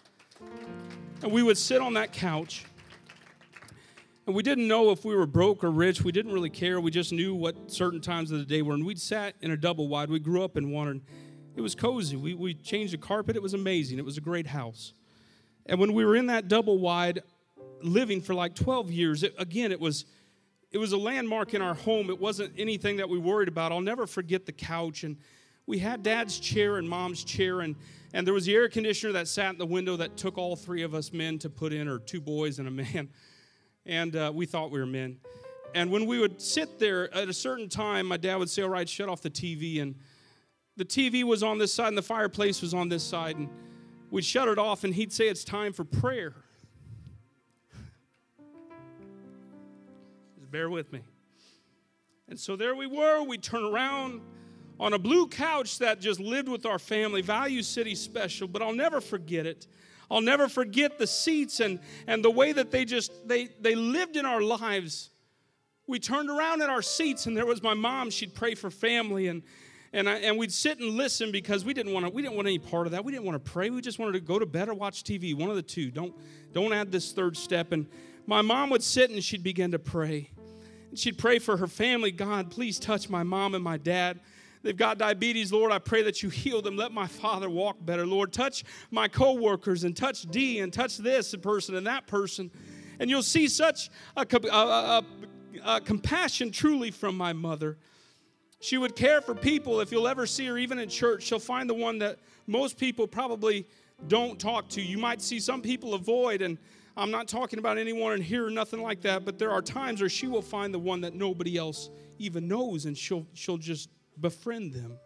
And 1.21 1.31
we 1.31 1.43
would 1.43 1.57
sit 1.57 1.81
on 1.81 1.95
that 1.95 2.13
couch. 2.13 2.65
And 4.25 4.33
we 4.33 4.41
didn't 4.41 4.69
know 4.69 4.91
if 4.91 5.03
we 5.03 5.15
were 5.15 5.25
broke 5.25 5.65
or 5.65 5.71
rich. 5.71 6.01
We 6.01 6.13
didn't 6.13 6.31
really 6.31 6.49
care. 6.49 6.79
We 6.79 6.91
just 6.91 7.11
knew 7.11 7.35
what 7.35 7.69
certain 7.69 7.99
times 7.99 8.31
of 8.31 8.39
the 8.39 8.45
day 8.45 8.61
were. 8.61 8.73
And 8.73 8.85
we'd 8.85 9.01
sat 9.01 9.35
in 9.41 9.51
a 9.51 9.57
double 9.57 9.89
wide. 9.89 10.09
We 10.09 10.19
grew 10.19 10.43
up 10.43 10.55
in 10.55 10.71
one. 10.71 11.01
It 11.55 11.61
was 11.61 11.75
cozy. 11.75 12.15
We, 12.15 12.33
we 12.33 12.53
changed 12.53 12.93
the 12.93 12.97
carpet. 12.97 13.35
It 13.35 13.41
was 13.41 13.53
amazing. 13.53 13.99
It 13.99 14.05
was 14.05 14.17
a 14.17 14.21
great 14.21 14.47
house. 14.47 14.93
And 15.65 15.79
when 15.79 15.93
we 15.93 16.03
were 16.03 16.15
in 16.15 16.27
that 16.27 16.47
double 16.47 16.77
wide, 16.79 17.21
living 17.81 18.21
for 18.21 18.33
like 18.33 18.55
12 18.55 18.91
years, 18.91 19.23
it, 19.23 19.35
again, 19.37 19.71
it 19.71 19.79
was 19.79 20.05
it 20.71 20.79
was 20.79 20.91
a 20.91 20.97
landmark 20.97 21.53
in 21.53 21.61
our 21.61 21.75
home. 21.75 22.09
It 22.09 22.19
wasn't 22.19 22.53
anything 22.57 22.97
that 22.97 23.07
we 23.07 23.19
worried 23.19 23.47
about. 23.47 23.71
I'll 23.71 23.79
never 23.79 24.07
forget 24.07 24.47
the 24.47 24.51
couch 24.51 25.03
and 25.03 25.17
we 25.65 25.79
had 25.79 26.03
dad's 26.03 26.39
chair 26.39 26.77
and 26.77 26.89
mom's 26.89 27.23
chair 27.23 27.61
and 27.61 27.75
and 28.15 28.27
there 28.27 28.33
was 28.33 28.45
the 28.45 28.53
air 28.53 28.69
conditioner 28.69 29.13
that 29.13 29.27
sat 29.27 29.51
in 29.53 29.57
the 29.57 29.65
window 29.65 29.95
that 29.97 30.17
took 30.17 30.37
all 30.37 30.55
three 30.55 30.83
of 30.83 30.93
us 30.93 31.13
men 31.13 31.39
to 31.39 31.49
put 31.49 31.73
in 31.73 31.87
or 31.87 31.99
two 31.99 32.21
boys 32.21 32.59
and 32.59 32.67
a 32.67 32.71
man 32.71 33.09
and 33.85 34.15
uh, 34.15 34.31
we 34.33 34.45
thought 34.45 34.71
we 34.71 34.79
were 34.79 34.85
men 34.85 35.17
and 35.73 35.89
when 35.89 36.05
we 36.05 36.19
would 36.19 36.41
sit 36.41 36.79
there 36.79 37.13
at 37.13 37.29
a 37.29 37.33
certain 37.33 37.69
time 37.69 38.05
my 38.05 38.17
dad 38.17 38.35
would 38.35 38.49
say 38.49 38.61
all 38.61 38.69
right 38.69 38.89
shut 38.89 39.09
off 39.09 39.21
the 39.21 39.29
tv 39.29 39.81
and 39.81 39.95
the 40.75 40.85
TV 40.85 41.23
was 41.23 41.43
on 41.43 41.57
this 41.57 41.73
side 41.73 41.89
and 41.89 41.97
the 41.97 42.01
fireplace 42.01 42.61
was 42.61 42.73
on 42.73 42.89
this 42.89 43.03
side, 43.03 43.37
and 43.37 43.49
we'd 44.09 44.25
shut 44.25 44.47
it 44.47 44.57
off, 44.57 44.83
and 44.83 44.93
he'd 44.93 45.13
say, 45.13 45.27
It's 45.27 45.43
time 45.43 45.73
for 45.73 45.83
prayer. 45.83 46.33
Just 50.37 50.51
bear 50.51 50.69
with 50.69 50.91
me. 50.91 51.01
And 52.29 52.39
so 52.39 52.55
there 52.55 52.75
we 52.75 52.87
were. 52.87 53.21
We'd 53.21 53.43
turn 53.43 53.63
around 53.63 54.21
on 54.79 54.93
a 54.93 54.99
blue 54.99 55.27
couch 55.27 55.79
that 55.79 55.99
just 55.99 56.19
lived 56.19 56.49
with 56.49 56.65
our 56.65 56.79
family, 56.79 57.21
Value 57.21 57.61
City 57.61 57.95
Special, 57.95 58.47
but 58.47 58.61
I'll 58.61 58.73
never 58.73 59.01
forget 59.01 59.45
it. 59.45 59.67
I'll 60.09 60.21
never 60.21 60.47
forget 60.47 60.97
the 60.97 61.07
seats 61.07 61.59
and, 61.59 61.79
and 62.07 62.23
the 62.23 62.31
way 62.31 62.51
that 62.51 62.71
they 62.71 62.85
just 62.85 63.27
they 63.27 63.49
they 63.61 63.75
lived 63.75 64.15
in 64.15 64.25
our 64.25 64.41
lives. 64.41 65.09
We 65.87 65.99
turned 65.99 66.29
around 66.29 66.61
in 66.61 66.69
our 66.69 66.81
seats 66.81 67.25
and 67.25 67.35
there 67.35 67.45
was 67.45 67.61
my 67.61 67.73
mom. 67.73 68.09
She'd 68.09 68.33
pray 68.33 68.55
for 68.55 68.69
family 68.69 69.27
and 69.27 69.43
and, 69.93 70.09
I, 70.09 70.15
and 70.17 70.37
we'd 70.37 70.51
sit 70.51 70.79
and 70.79 70.89
listen 70.89 71.31
because 71.31 71.63
we 71.63 71.73
didn't 71.73 71.93
want 71.93 72.07
to 72.07 72.11
we 72.11 72.23
didn't 72.23 72.35
want 72.35 72.47
any 72.47 72.57
part 72.57 72.87
of 72.87 72.91
that. 72.91 73.05
We 73.05 73.11
didn't 73.11 73.25
want 73.25 73.43
to 73.43 73.51
pray. 73.51 73.69
We 73.69 73.79
just 73.79 73.99
wanted 73.99 74.13
to 74.13 74.19
go 74.21 74.39
to 74.39 74.45
bed 74.45 74.67
or 74.67 74.73
watch 74.73 75.03
tv 75.03 75.35
one 75.35 75.49
of 75.49 75.55
the 75.55 75.61
two. 75.61 75.91
Don't 75.91 76.13
don't 76.51 76.73
add 76.73 76.91
this 76.91 77.11
third 77.11 77.37
step. 77.37 77.71
And 77.71 77.85
my 78.25 78.41
mom 78.41 78.71
would 78.71 78.81
sit 78.81 79.11
and 79.11 79.23
she'd 79.23 79.43
begin 79.43 79.71
to 79.71 79.79
pray. 79.79 80.31
And 80.89 80.97
she'd 80.97 81.19
pray 81.19 81.37
for 81.37 81.57
her 81.57 81.67
family. 81.67 82.11
God 82.11 82.49
please 82.49 82.79
touch 82.79 83.07
my 83.07 83.21
mom 83.21 83.53
and 83.53 83.63
my 83.63 83.77
dad. 83.77 84.19
They've 84.63 84.75
got 84.75 84.97
diabetes. 84.97 85.53
Lord 85.53 85.71
i 85.71 85.77
pray 85.77 86.01
that 86.03 86.23
you 86.23 86.29
heal 86.29 86.61
them. 86.63 86.75
Let 86.75 86.91
my 86.91 87.05
father 87.05 87.49
walk 87.49 87.77
better. 87.85 88.07
Lord 88.07 88.33
touch 88.33 88.63
my 88.89 89.07
coworkers 89.07 89.83
and 89.83 89.95
touch 89.95 90.23
d 90.23 90.59
and 90.59 90.73
touch 90.73 90.97
this 90.97 91.35
person 91.35 91.75
and 91.75 91.85
that 91.85 92.07
person. 92.07 92.49
And 92.99 93.11
you'll 93.11 93.21
see 93.21 93.47
such 93.47 93.91
a, 94.17 94.25
a, 94.31 94.57
a, 94.57 95.05
a 95.65 95.81
compassion 95.81 96.51
truly 96.51 96.89
from 96.89 97.15
my 97.15 97.33
mother 97.33 97.77
she 98.63 98.77
would 98.77 98.95
care 98.95 99.19
for 99.19 99.35
people. 99.35 99.81
If 99.81 99.91
you'll 99.91 100.07
ever 100.07 100.25
see 100.25 100.45
her, 100.45 100.57
even 100.57 100.79
in 100.79 100.87
church, 100.87 101.23
she'll 101.23 101.37
find 101.37 101.69
the 101.69 101.73
one 101.73 101.99
that 101.99 102.17
most 102.47 102.77
people 102.77 103.05
probably 103.05 103.67
don't 104.07 104.39
talk 104.39 104.69
to. 104.69 104.81
You 104.81 104.97
might 104.97 105.21
see 105.21 105.41
some 105.41 105.61
people 105.61 105.95
avoid, 105.95 106.41
and 106.41 106.57
I'm 106.95 107.11
not 107.11 107.27
talking 107.27 107.59
about 107.59 107.77
anyone 107.77 108.13
in 108.13 108.21
here 108.21 108.47
or 108.47 108.49
nothing 108.49 108.81
like 108.81 109.01
that, 109.01 109.25
but 109.25 109.37
there 109.37 109.51
are 109.51 109.61
times 109.61 109.99
where 109.99 110.09
she 110.09 110.27
will 110.27 110.41
find 110.41 110.73
the 110.73 110.79
one 110.79 111.01
that 111.01 111.13
nobody 111.13 111.57
else 111.57 111.89
even 112.19 112.47
knows, 112.47 112.85
and 112.85 112.97
she'll, 112.97 113.27
she'll 113.33 113.57
just 113.57 113.89
befriend 114.21 114.73
them, 114.73 114.97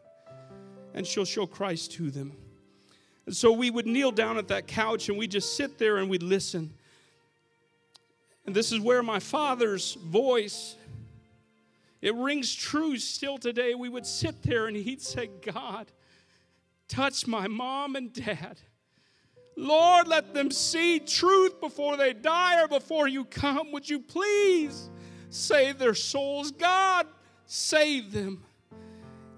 and 0.93 1.07
she'll 1.07 1.25
show 1.25 1.47
Christ 1.47 1.93
to 1.93 2.11
them. 2.11 2.33
And 3.25 3.35
so 3.35 3.51
we 3.51 3.71
would 3.71 3.87
kneel 3.87 4.11
down 4.11 4.37
at 4.37 4.49
that 4.49 4.67
couch, 4.67 5.09
and 5.09 5.17
we'd 5.17 5.31
just 5.31 5.57
sit 5.57 5.79
there 5.79 5.97
and 5.97 6.11
we'd 6.11 6.21
listen. 6.21 6.75
And 8.45 8.55
this 8.55 8.71
is 8.71 8.79
where 8.79 9.01
my 9.01 9.17
father's 9.17 9.95
voice 9.95 10.75
it 12.01 12.15
rings 12.15 12.53
true 12.53 12.97
still 12.97 13.37
today. 13.37 13.73
We 13.75 13.89
would 13.89 14.05
sit 14.05 14.43
there 14.43 14.67
and 14.67 14.77
he'd 14.77 15.01
say, 15.01 15.29
God, 15.41 15.91
touch 16.87 17.27
my 17.27 17.47
mom 17.47 17.95
and 17.95 18.13
dad. 18.13 18.59
Lord, 19.55 20.07
let 20.07 20.35
them 20.35 20.51
see 20.51 20.99
truth 20.99 21.59
before 21.59 21.97
they 21.97 22.13
die 22.13 22.61
or 22.61 22.67
before 22.67 23.07
you 23.07 23.25
come. 23.25 23.71
Would 23.71 23.89
you 23.89 23.99
please 23.99 24.89
save 25.29 25.79
their 25.79 25.95
souls? 25.95 26.51
God, 26.51 27.07
save 27.47 28.11
them. 28.11 28.43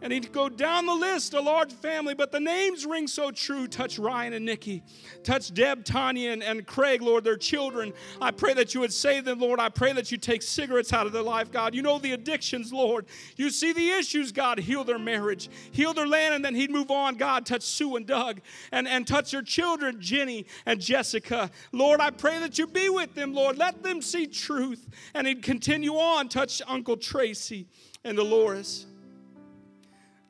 And 0.01 0.13
he'd 0.13 0.31
go 0.31 0.47
down 0.47 0.85
the 0.85 0.93
list, 0.93 1.33
a 1.33 1.41
large 1.41 1.73
family, 1.73 2.13
but 2.13 2.31
the 2.31 2.39
names 2.39 2.85
ring 2.85 3.07
so 3.07 3.31
true. 3.31 3.67
Touch 3.67 3.99
Ryan 3.99 4.33
and 4.33 4.45
Nikki. 4.45 4.81
Touch 5.23 5.53
Deb, 5.53 5.83
Tanya, 5.83 6.31
and, 6.31 6.41
and 6.41 6.65
Craig, 6.65 7.01
Lord, 7.01 7.23
their 7.23 7.35
children. 7.35 7.93
I 8.21 8.31
pray 8.31 8.53
that 8.53 8.73
you 8.73 8.79
would 8.79 8.93
save 8.93 9.25
them, 9.25 9.39
Lord. 9.39 9.59
I 9.59 9.69
pray 9.69 9.91
that 9.93 10.11
you 10.11 10.17
take 10.17 10.41
cigarettes 10.41 10.93
out 10.93 11.05
of 11.05 11.11
their 11.11 11.21
life, 11.21 11.51
God. 11.51 11.75
You 11.75 11.81
know 11.81 11.99
the 11.99 12.13
addictions, 12.13 12.71
Lord. 12.71 13.07
You 13.35 13.49
see 13.49 13.73
the 13.73 13.89
issues, 13.89 14.31
God. 14.31 14.59
Heal 14.59 14.83
their 14.83 14.99
marriage, 14.99 15.49
heal 15.71 15.93
their 15.93 16.07
land, 16.07 16.33
and 16.33 16.45
then 16.45 16.55
he'd 16.55 16.71
move 16.71 16.91
on. 16.91 17.15
God, 17.15 17.45
touch 17.45 17.63
Sue 17.63 17.95
and 17.95 18.05
Doug, 18.05 18.41
and, 18.71 18.87
and 18.87 19.05
touch 19.05 19.31
their 19.31 19.41
children, 19.41 19.97
Jenny 19.99 20.45
and 20.65 20.79
Jessica. 20.79 21.51
Lord, 21.71 21.99
I 21.99 22.11
pray 22.11 22.39
that 22.39 22.57
you 22.57 22.67
be 22.67 22.89
with 22.89 23.15
them, 23.15 23.33
Lord. 23.33 23.57
Let 23.57 23.83
them 23.83 24.01
see 24.01 24.27
truth. 24.27 24.87
And 25.13 25.27
he'd 25.27 25.43
continue 25.43 25.95
on, 25.95 26.29
touch 26.29 26.61
Uncle 26.67 26.97
Tracy 26.97 27.67
and 28.03 28.17
Dolores. 28.17 28.85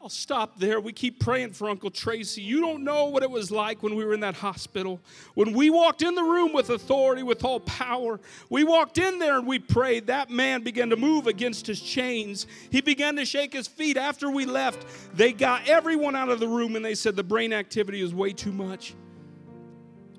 I'll 0.01 0.07
stop 0.07 0.57
there. 0.57 0.79
We 0.79 0.93
keep 0.93 1.19
praying 1.19 1.51
for 1.51 1.69
Uncle 1.69 1.91
Tracy. 1.91 2.41
You 2.41 2.62
don't 2.62 2.85
know 2.85 3.05
what 3.05 3.21
it 3.21 3.29
was 3.29 3.51
like 3.51 3.83
when 3.83 3.95
we 3.95 4.05
were 4.05 4.13
in 4.13 4.21
that 4.21 4.35
hospital. 4.35 5.01
When 5.33 5.51
we 5.51 5.69
walked 5.69 6.01
in 6.01 6.15
the 6.15 6.23
room 6.23 6.53
with 6.53 6.69
authority, 6.69 7.21
with 7.21 7.43
all 7.43 7.59
power, 7.59 8.17
we 8.49 8.63
walked 8.63 8.97
in 8.97 9.19
there 9.19 9.38
and 9.38 9.45
we 9.45 9.59
prayed. 9.59 10.07
That 10.07 10.29
man 10.29 10.63
began 10.63 10.89
to 10.91 10.95
move 10.95 11.27
against 11.27 11.67
his 11.67 11.81
chains. 11.81 12.47
He 12.69 12.79
began 12.79 13.17
to 13.17 13.25
shake 13.25 13.51
his 13.51 13.67
feet. 13.67 13.97
After 13.97 14.31
we 14.31 14.45
left, 14.45 14.85
they 15.13 15.33
got 15.33 15.67
everyone 15.67 16.15
out 16.15 16.29
of 16.29 16.39
the 16.39 16.47
room 16.47 16.77
and 16.77 16.85
they 16.85 16.95
said 16.95 17.17
the 17.17 17.23
brain 17.23 17.51
activity 17.51 18.01
is 18.01 18.13
way 18.13 18.31
too 18.31 18.53
much. 18.53 18.93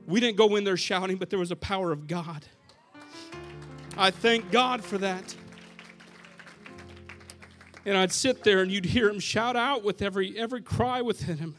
We 0.07 0.21
didn't 0.21 0.37
go 0.37 0.57
in 0.57 0.65
there 0.65 0.77
shouting, 0.77 1.17
but 1.17 1.31
there 1.31 1.39
was 1.39 1.53
a 1.53 1.57
power 1.57 1.91
of 1.91 2.07
God. 2.07 2.45
I 3.97 4.11
thank 4.11 4.51
God 4.51 4.85
for 4.85 4.99
that. 4.99 5.35
And 7.87 7.97
I'd 7.97 8.13
sit 8.13 8.45
there 8.45 8.61
and 8.61 8.71
you'd 8.71 8.85
hear 8.85 9.09
him 9.09 9.21
shout 9.21 9.57
out 9.57 9.83
with 9.83 10.03
every 10.03 10.39
every 10.39 10.63
cry 10.63 11.01
within 11.01 11.39
him. 11.39 11.57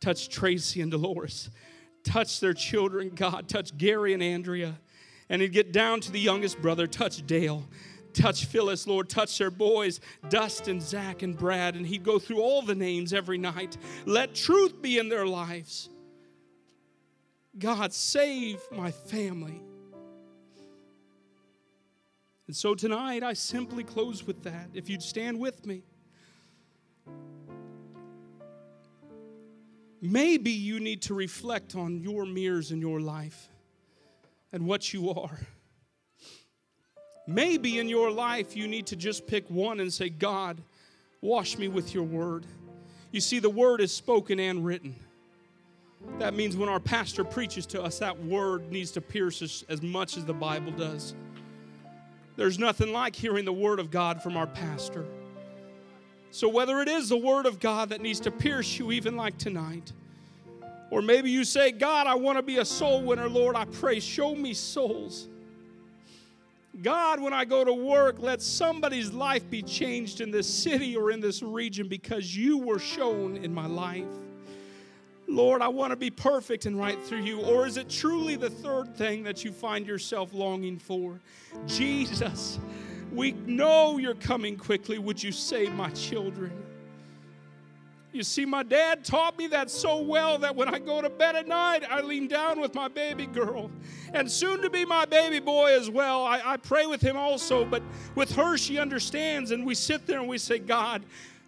Touch 0.00 0.28
Tracy 0.28 0.80
and 0.80 0.90
Dolores. 0.90 1.50
Touch 2.04 2.40
their 2.40 2.54
children, 2.54 3.10
God. 3.14 3.48
Touch 3.48 3.76
Gary 3.78 4.12
and 4.12 4.22
Andrea. 4.22 4.78
And 5.28 5.40
he'd 5.40 5.52
get 5.52 5.72
down 5.72 6.00
to 6.00 6.12
the 6.12 6.18
youngest 6.18 6.60
brother, 6.60 6.86
touch 6.86 7.24
Dale. 7.26 7.64
Touch 8.12 8.44
Phyllis, 8.46 8.86
Lord. 8.86 9.08
Touch 9.08 9.38
their 9.38 9.50
boys, 9.50 10.00
Dustin, 10.28 10.80
Zach, 10.80 11.22
and 11.22 11.36
Brad. 11.36 11.76
And 11.76 11.86
he'd 11.86 12.02
go 12.02 12.18
through 12.18 12.40
all 12.40 12.62
the 12.62 12.74
names 12.74 13.12
every 13.12 13.38
night. 13.38 13.78
Let 14.04 14.34
truth 14.34 14.82
be 14.82 14.98
in 14.98 15.08
their 15.08 15.26
lives. 15.26 15.88
God, 17.58 17.92
save 17.92 18.60
my 18.70 18.90
family. 18.90 19.62
And 22.46 22.56
so 22.56 22.74
tonight, 22.74 23.22
I 23.22 23.32
simply 23.34 23.84
close 23.84 24.26
with 24.26 24.42
that. 24.42 24.70
If 24.74 24.90
you'd 24.90 25.02
stand 25.02 25.38
with 25.38 25.64
me. 25.64 25.82
Maybe 30.00 30.50
you 30.50 30.80
need 30.80 31.02
to 31.02 31.14
reflect 31.14 31.76
on 31.76 32.00
your 32.00 32.26
mirrors 32.26 32.72
in 32.72 32.80
your 32.80 33.00
life 33.00 33.48
and 34.52 34.66
what 34.66 34.92
you 34.92 35.10
are. 35.10 35.38
Maybe 37.28 37.78
in 37.78 37.88
your 37.88 38.10
life 38.10 38.56
you 38.56 38.66
need 38.66 38.86
to 38.88 38.96
just 38.96 39.28
pick 39.28 39.48
one 39.48 39.78
and 39.78 39.92
say, 39.92 40.08
God, 40.08 40.60
wash 41.20 41.56
me 41.56 41.68
with 41.68 41.94
your 41.94 42.02
word. 42.02 42.46
You 43.12 43.20
see, 43.20 43.38
the 43.38 43.48
word 43.48 43.80
is 43.80 43.94
spoken 43.94 44.40
and 44.40 44.64
written. 44.64 44.96
That 46.18 46.34
means 46.34 46.56
when 46.56 46.68
our 46.68 46.80
pastor 46.80 47.22
preaches 47.22 47.64
to 47.66 47.82
us, 47.82 48.00
that 48.00 48.24
word 48.24 48.72
needs 48.72 48.90
to 48.92 49.00
pierce 49.00 49.40
us 49.40 49.64
as 49.68 49.82
much 49.82 50.16
as 50.16 50.24
the 50.24 50.34
Bible 50.34 50.72
does. 50.72 51.14
There's 52.36 52.58
nothing 52.58 52.92
like 52.92 53.14
hearing 53.14 53.44
the 53.44 53.52
word 53.52 53.78
of 53.78 53.90
God 53.90 54.22
from 54.22 54.36
our 54.36 54.46
pastor. 54.46 55.04
So, 56.30 56.48
whether 56.48 56.80
it 56.80 56.88
is 56.88 57.10
the 57.10 57.16
word 57.16 57.44
of 57.44 57.60
God 57.60 57.90
that 57.90 58.00
needs 58.00 58.20
to 58.20 58.30
pierce 58.30 58.78
you, 58.78 58.90
even 58.92 59.16
like 59.16 59.36
tonight, 59.36 59.92
or 60.90 61.02
maybe 61.02 61.30
you 61.30 61.44
say, 61.44 61.72
God, 61.72 62.06
I 62.06 62.14
want 62.14 62.38
to 62.38 62.42
be 62.42 62.58
a 62.58 62.64
soul 62.64 63.02
winner, 63.02 63.28
Lord, 63.28 63.54
I 63.54 63.66
pray, 63.66 64.00
show 64.00 64.34
me 64.34 64.54
souls. 64.54 65.28
God, 66.80 67.20
when 67.20 67.34
I 67.34 67.44
go 67.44 67.64
to 67.64 67.72
work, 67.72 68.18
let 68.18 68.40
somebody's 68.40 69.12
life 69.12 69.48
be 69.50 69.62
changed 69.62 70.22
in 70.22 70.30
this 70.30 70.46
city 70.48 70.96
or 70.96 71.10
in 71.10 71.20
this 71.20 71.42
region 71.42 71.86
because 71.86 72.34
you 72.34 72.58
were 72.58 72.78
shown 72.78 73.36
in 73.36 73.52
my 73.52 73.66
life. 73.66 74.04
Lord, 75.32 75.62
I 75.62 75.68
want 75.68 75.92
to 75.92 75.96
be 75.96 76.10
perfect 76.10 76.66
and 76.66 76.78
right 76.78 77.02
through 77.02 77.22
you? 77.22 77.40
Or 77.40 77.66
is 77.66 77.78
it 77.78 77.88
truly 77.88 78.36
the 78.36 78.50
third 78.50 78.94
thing 78.94 79.22
that 79.22 79.44
you 79.44 79.50
find 79.50 79.86
yourself 79.86 80.34
longing 80.34 80.78
for? 80.78 81.20
Jesus, 81.66 82.58
we 83.10 83.32
know 83.32 83.96
you're 83.96 84.14
coming 84.14 84.56
quickly. 84.56 84.98
Would 84.98 85.22
you 85.22 85.32
save 85.32 85.72
my 85.74 85.88
children? 85.90 86.52
You 88.12 88.22
see, 88.22 88.44
my 88.44 88.62
dad 88.62 89.06
taught 89.06 89.38
me 89.38 89.46
that 89.46 89.70
so 89.70 90.02
well 90.02 90.36
that 90.38 90.54
when 90.54 90.68
I 90.68 90.78
go 90.78 91.00
to 91.00 91.08
bed 91.08 91.34
at 91.34 91.48
night, 91.48 91.82
I 91.88 92.02
lean 92.02 92.28
down 92.28 92.60
with 92.60 92.74
my 92.74 92.88
baby 92.88 93.24
girl 93.24 93.70
and 94.12 94.30
soon 94.30 94.60
to 94.60 94.68
be 94.68 94.84
my 94.84 95.06
baby 95.06 95.40
boy 95.40 95.74
as 95.74 95.88
well. 95.88 96.24
I, 96.24 96.42
I 96.44 96.56
pray 96.58 96.84
with 96.84 97.00
him 97.00 97.16
also, 97.16 97.64
but 97.64 97.82
with 98.14 98.30
her, 98.32 98.58
she 98.58 98.76
understands, 98.76 99.50
and 99.50 99.64
we 99.64 99.74
sit 99.74 100.06
there 100.06 100.18
and 100.18 100.28
we 100.28 100.36
say, 100.36 100.58
God, 100.58 101.02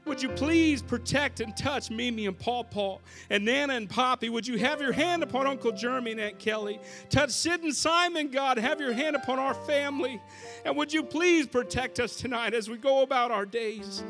would 0.06 0.22
you 0.22 0.28
please 0.28 0.82
protect 0.82 1.40
and 1.40 1.56
touch 1.56 1.90
Mimi 1.90 2.26
and 2.26 2.38
Paw 2.38 2.62
Paw 2.62 2.98
and 3.30 3.44
Nana 3.44 3.74
and 3.74 3.88
Poppy? 3.88 4.28
Would 4.28 4.46
you 4.46 4.58
have 4.58 4.80
your 4.80 4.92
hand 4.92 5.22
upon 5.22 5.46
Uncle 5.46 5.72
Jeremy 5.72 6.12
and 6.12 6.20
Aunt 6.20 6.38
Kelly? 6.38 6.78
Touch 7.08 7.30
Sid 7.30 7.62
and 7.62 7.74
Simon, 7.74 8.30
God. 8.30 8.58
Have 8.58 8.80
your 8.80 8.92
hand 8.92 9.16
upon 9.16 9.38
our 9.38 9.54
family. 9.54 10.20
And 10.64 10.76
would 10.76 10.92
you 10.92 11.02
please 11.02 11.46
protect 11.46 12.00
us 12.00 12.16
tonight 12.16 12.52
as 12.52 12.68
we 12.68 12.76
go 12.76 13.02
about 13.02 13.30
our 13.30 13.46
days? 13.46 14.04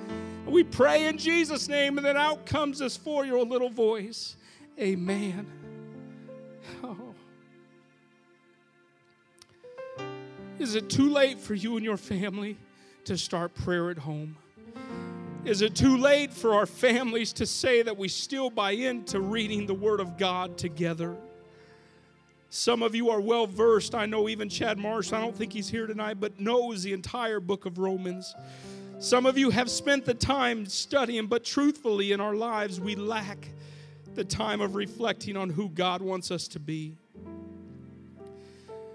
We 0.47 0.65
pray 0.65 1.07
in 1.07 1.17
Jesus' 1.17 1.69
name, 1.69 1.97
and 1.97 2.05
then 2.05 2.17
out 2.17 2.45
comes 2.45 2.81
this 2.81 2.97
four 2.97 3.25
year 3.25 3.37
old 3.37 3.49
little 3.49 3.71
voice. 3.71 4.37
Amen. 4.79 5.47
Oh. 6.83 7.15
Is 10.59 10.75
it 10.75 10.91
too 10.91 11.11
late 11.11 11.39
for 11.39 11.55
you 11.55 11.77
and 11.77 11.85
your 11.85 11.97
family 11.97 12.57
to 13.05 13.17
start 13.17 13.55
prayer 13.55 13.91
at 13.91 13.99
home? 13.99 14.37
Is 15.45 15.61
it 15.61 15.75
too 15.75 15.99
late 15.99 16.33
for 16.33 16.55
our 16.55 16.65
families 16.65 17.35
to 17.35 17.45
say 17.45 17.83
that 17.83 17.99
we 17.99 18.09
still 18.09 18.49
buy 18.49 18.71
into 18.71 19.21
reading 19.21 19.67
the 19.67 19.75
Word 19.75 20.01
of 20.01 20.17
God 20.17 20.57
together? 20.57 21.19
Some 22.49 22.83
of 22.83 22.95
you 22.95 23.11
are 23.11 23.21
well 23.21 23.47
versed. 23.47 23.95
I 23.95 24.07
know 24.07 24.31
even 24.31 24.49
Chad 24.49 24.79
Marsh, 24.79 25.13
I 25.13 25.21
don't 25.21 25.37
think 25.37 25.53
he's 25.53 25.69
here 25.69 25.87
tonight, 25.87 26.19
but 26.19 26.41
knows 26.41 26.83
the 26.83 26.95
entire 26.95 27.41
book 27.41 27.67
of 27.67 27.77
Romans. 27.77 28.35
Some 28.99 29.27
of 29.27 29.37
you 29.37 29.51
have 29.51 29.71
spent 29.71 30.07
the 30.07 30.15
time 30.15 30.65
studying, 30.65 31.27
but 31.27 31.45
truthfully, 31.45 32.13
in 32.13 32.23
our 32.23 32.35
lives, 32.35 32.81
we 32.81 32.97
lack 32.97 33.51
the 34.15 34.25
time 34.25 34.63
of 34.63 34.75
reflecting 34.75 35.37
on 35.37 35.51
who 35.51 35.69
God 35.69 36.01
wants 36.01 36.31
us 36.31 36.49
to 36.49 36.59
be. 36.59 36.97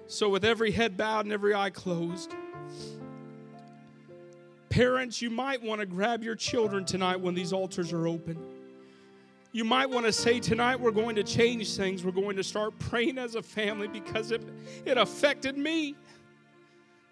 So, 0.08 0.30
with 0.30 0.44
every 0.44 0.72
head 0.72 0.98
bowed 0.98 1.26
and 1.26 1.34
every 1.34 1.54
eye 1.54 1.70
closed, 1.70 2.34
Parents, 4.70 5.22
you 5.22 5.30
might 5.30 5.62
want 5.62 5.82
to 5.82 5.86
grab 5.86 6.24
your 6.24 6.36
children 6.36 6.86
tonight 6.86 7.20
when 7.20 7.34
these 7.34 7.52
altars 7.52 7.92
are 7.92 8.08
open. 8.08 8.38
You 9.52 9.64
might 9.64 9.90
want 9.90 10.06
to 10.06 10.12
say 10.12 10.40
tonight, 10.40 10.80
we're 10.80 10.92
going 10.92 11.16
to 11.16 11.24
change 11.24 11.76
things. 11.76 12.04
We're 12.04 12.12
going 12.12 12.36
to 12.36 12.44
start 12.44 12.78
praying 12.78 13.18
as 13.18 13.34
a 13.34 13.42
family 13.42 13.88
because 13.88 14.32
it, 14.32 14.44
it 14.86 14.98
affected 14.98 15.58
me. 15.58 15.96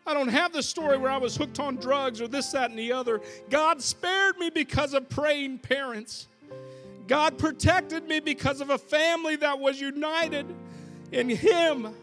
I 0.05 0.13
don't 0.13 0.27
have 0.27 0.53
the 0.53 0.61
story 0.61 0.97
where 0.97 1.11
I 1.11 1.17
was 1.17 1.35
hooked 1.35 1.59
on 1.59 1.77
drugs 1.77 2.21
or 2.21 2.27
this, 2.27 2.51
that, 2.51 2.69
and 2.69 2.77
the 2.77 2.93
other. 2.93 3.21
God 3.49 3.81
spared 3.81 4.37
me 4.37 4.51
because 4.51 4.93
of 4.93 5.09
praying 5.09 5.59
parents. 5.59 6.27
God 7.07 7.37
protected 7.37 8.07
me 8.07 8.19
because 8.19 8.61
of 8.61 8.69
a 8.69 8.77
family 8.77 9.35
that 9.37 9.59
was 9.59 9.81
united 9.81 10.45
in 11.11 11.29
Him. 11.29 11.93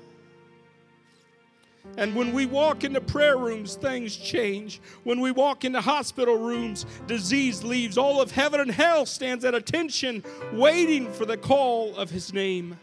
And 1.96 2.14
when 2.14 2.32
we 2.32 2.46
walk 2.46 2.82
into 2.82 3.00
prayer 3.00 3.36
rooms, 3.36 3.76
things 3.76 4.16
change. 4.16 4.80
When 5.04 5.20
we 5.20 5.30
walk 5.30 5.64
into 5.64 5.80
hospital 5.80 6.36
rooms, 6.36 6.86
disease 7.06 7.62
leaves. 7.62 7.96
All 7.96 8.20
of 8.20 8.32
heaven 8.32 8.60
and 8.60 8.70
hell 8.70 9.06
stands 9.06 9.44
at 9.44 9.54
attention, 9.54 10.24
waiting 10.52 11.12
for 11.12 11.24
the 11.24 11.36
call 11.36 11.94
of 11.96 12.10
His 12.10 12.32
name. 12.32 12.78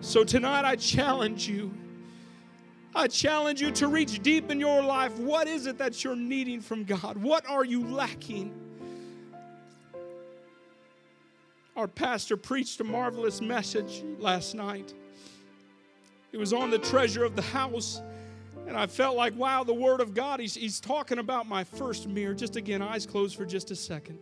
So 0.00 0.24
tonight 0.24 0.64
I 0.64 0.76
challenge 0.76 1.48
you. 1.48 1.72
I 2.94 3.08
challenge 3.08 3.60
you 3.60 3.70
to 3.72 3.88
reach 3.88 4.22
deep 4.22 4.50
in 4.50 4.60
your 4.60 4.82
life. 4.82 5.18
What 5.18 5.48
is 5.48 5.66
it 5.66 5.78
that 5.78 6.02
you're 6.02 6.16
needing 6.16 6.60
from 6.60 6.84
God? 6.84 7.16
What 7.16 7.46
are 7.46 7.64
you 7.64 7.86
lacking? 7.86 8.54
Our 11.76 11.88
pastor 11.88 12.38
preached 12.38 12.80
a 12.80 12.84
marvelous 12.84 13.40
message 13.42 14.02
last 14.18 14.54
night. 14.54 14.94
It 16.36 16.38
was 16.38 16.52
on 16.52 16.68
the 16.68 16.78
treasure 16.78 17.24
of 17.24 17.34
the 17.34 17.40
house. 17.40 18.02
And 18.68 18.76
I 18.76 18.88
felt 18.88 19.16
like, 19.16 19.34
wow, 19.38 19.64
the 19.64 19.72
Word 19.72 20.02
of 20.02 20.12
God, 20.12 20.38
he's, 20.38 20.54
he's 20.54 20.80
talking 20.80 21.18
about 21.18 21.48
my 21.48 21.64
first 21.64 22.06
mirror. 22.06 22.34
Just 22.34 22.56
again, 22.56 22.82
eyes 22.82 23.06
closed 23.06 23.38
for 23.38 23.46
just 23.46 23.70
a 23.70 23.74
second. 23.74 24.18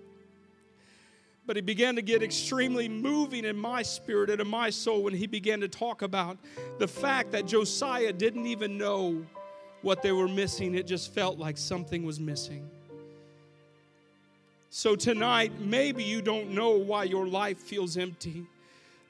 But 1.44 1.56
he 1.56 1.62
began 1.62 1.96
to 1.96 2.02
get 2.02 2.22
extremely 2.22 2.88
moving 2.88 3.44
in 3.44 3.56
my 3.56 3.82
spirit 3.82 4.30
and 4.30 4.40
in 4.40 4.46
my 4.46 4.70
soul 4.70 5.02
when 5.02 5.12
he 5.12 5.26
began 5.26 5.58
to 5.58 5.66
talk 5.66 6.02
about 6.02 6.38
the 6.78 6.86
fact 6.86 7.32
that 7.32 7.46
Josiah 7.46 8.12
didn't 8.12 8.46
even 8.46 8.78
know 8.78 9.26
what 9.82 10.00
they 10.00 10.12
were 10.12 10.28
missing. 10.28 10.76
It 10.76 10.86
just 10.86 11.12
felt 11.12 11.36
like 11.36 11.58
something 11.58 12.04
was 12.04 12.20
missing. 12.20 12.70
So 14.70 14.94
tonight, 14.94 15.50
maybe 15.58 16.04
you 16.04 16.22
don't 16.22 16.52
know 16.52 16.78
why 16.78 17.02
your 17.02 17.26
life 17.26 17.58
feels 17.58 17.96
empty. 17.96 18.46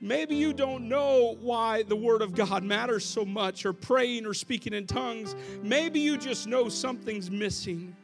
Maybe 0.05 0.35
you 0.35 0.53
don't 0.53 0.87
know 0.87 1.38
why 1.40 1.83
the 1.83 1.97
Word 1.97 2.21
of 2.21 2.35
God 2.35 2.62
matters 2.62 3.07
so 3.07 3.25
much, 3.25 3.64
or 3.64 3.73
praying 3.73 4.27
or 4.27 4.35
speaking 4.35 4.75
in 4.75 4.87
tongues. 4.87 5.35
Maybe 5.62 5.99
you 5.99 6.19
just 6.19 6.47
know 6.47 6.69
something's 6.69 7.31
missing. 7.31 7.97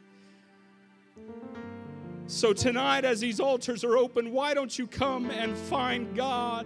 So, 2.25 2.53
tonight, 2.53 3.05
as 3.05 3.19
these 3.19 3.39
altars 3.39 3.83
are 3.83 3.97
open, 3.97 4.31
why 4.31 4.55
don't 4.55 4.79
you 4.79 4.87
come 4.87 5.29
and 5.29 5.55
find 5.55 6.15
God 6.15 6.65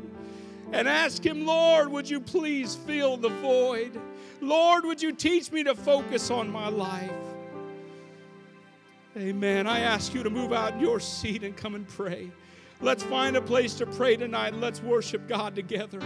and 0.72 0.88
ask 0.88 1.22
Him, 1.26 1.46
Lord, 1.46 1.90
would 1.90 2.10
you 2.10 2.22
please 2.22 2.76
fill 2.76 3.18
the 3.18 3.28
void? 3.28 4.00
Lord, 4.40 4.86
would 4.86 5.02
you 5.02 5.12
teach 5.12 5.52
me 5.52 5.66
to 5.66 5.76
focus 5.76 6.32
on 6.32 6.50
my 6.50 6.70
life? 6.70 7.12
Amen. 9.18 9.68
I 9.68 9.82
ask 9.82 10.14
you 10.14 10.24
to 10.24 10.30
move 10.30 10.54
out 10.54 10.76
in 10.76 10.80
your 10.80 11.02
seat 11.02 11.44
and 11.44 11.58
come 11.58 11.76
and 11.76 11.86
pray. 11.86 12.32
Let's 12.82 13.04
find 13.04 13.38
a 13.38 13.42
place 13.42 13.74
to 13.76 13.86
pray 13.86 14.18
tonight. 14.18 14.54
Let's 14.56 14.82
worship 14.82 15.28
God 15.28 15.56
together. 15.56 16.00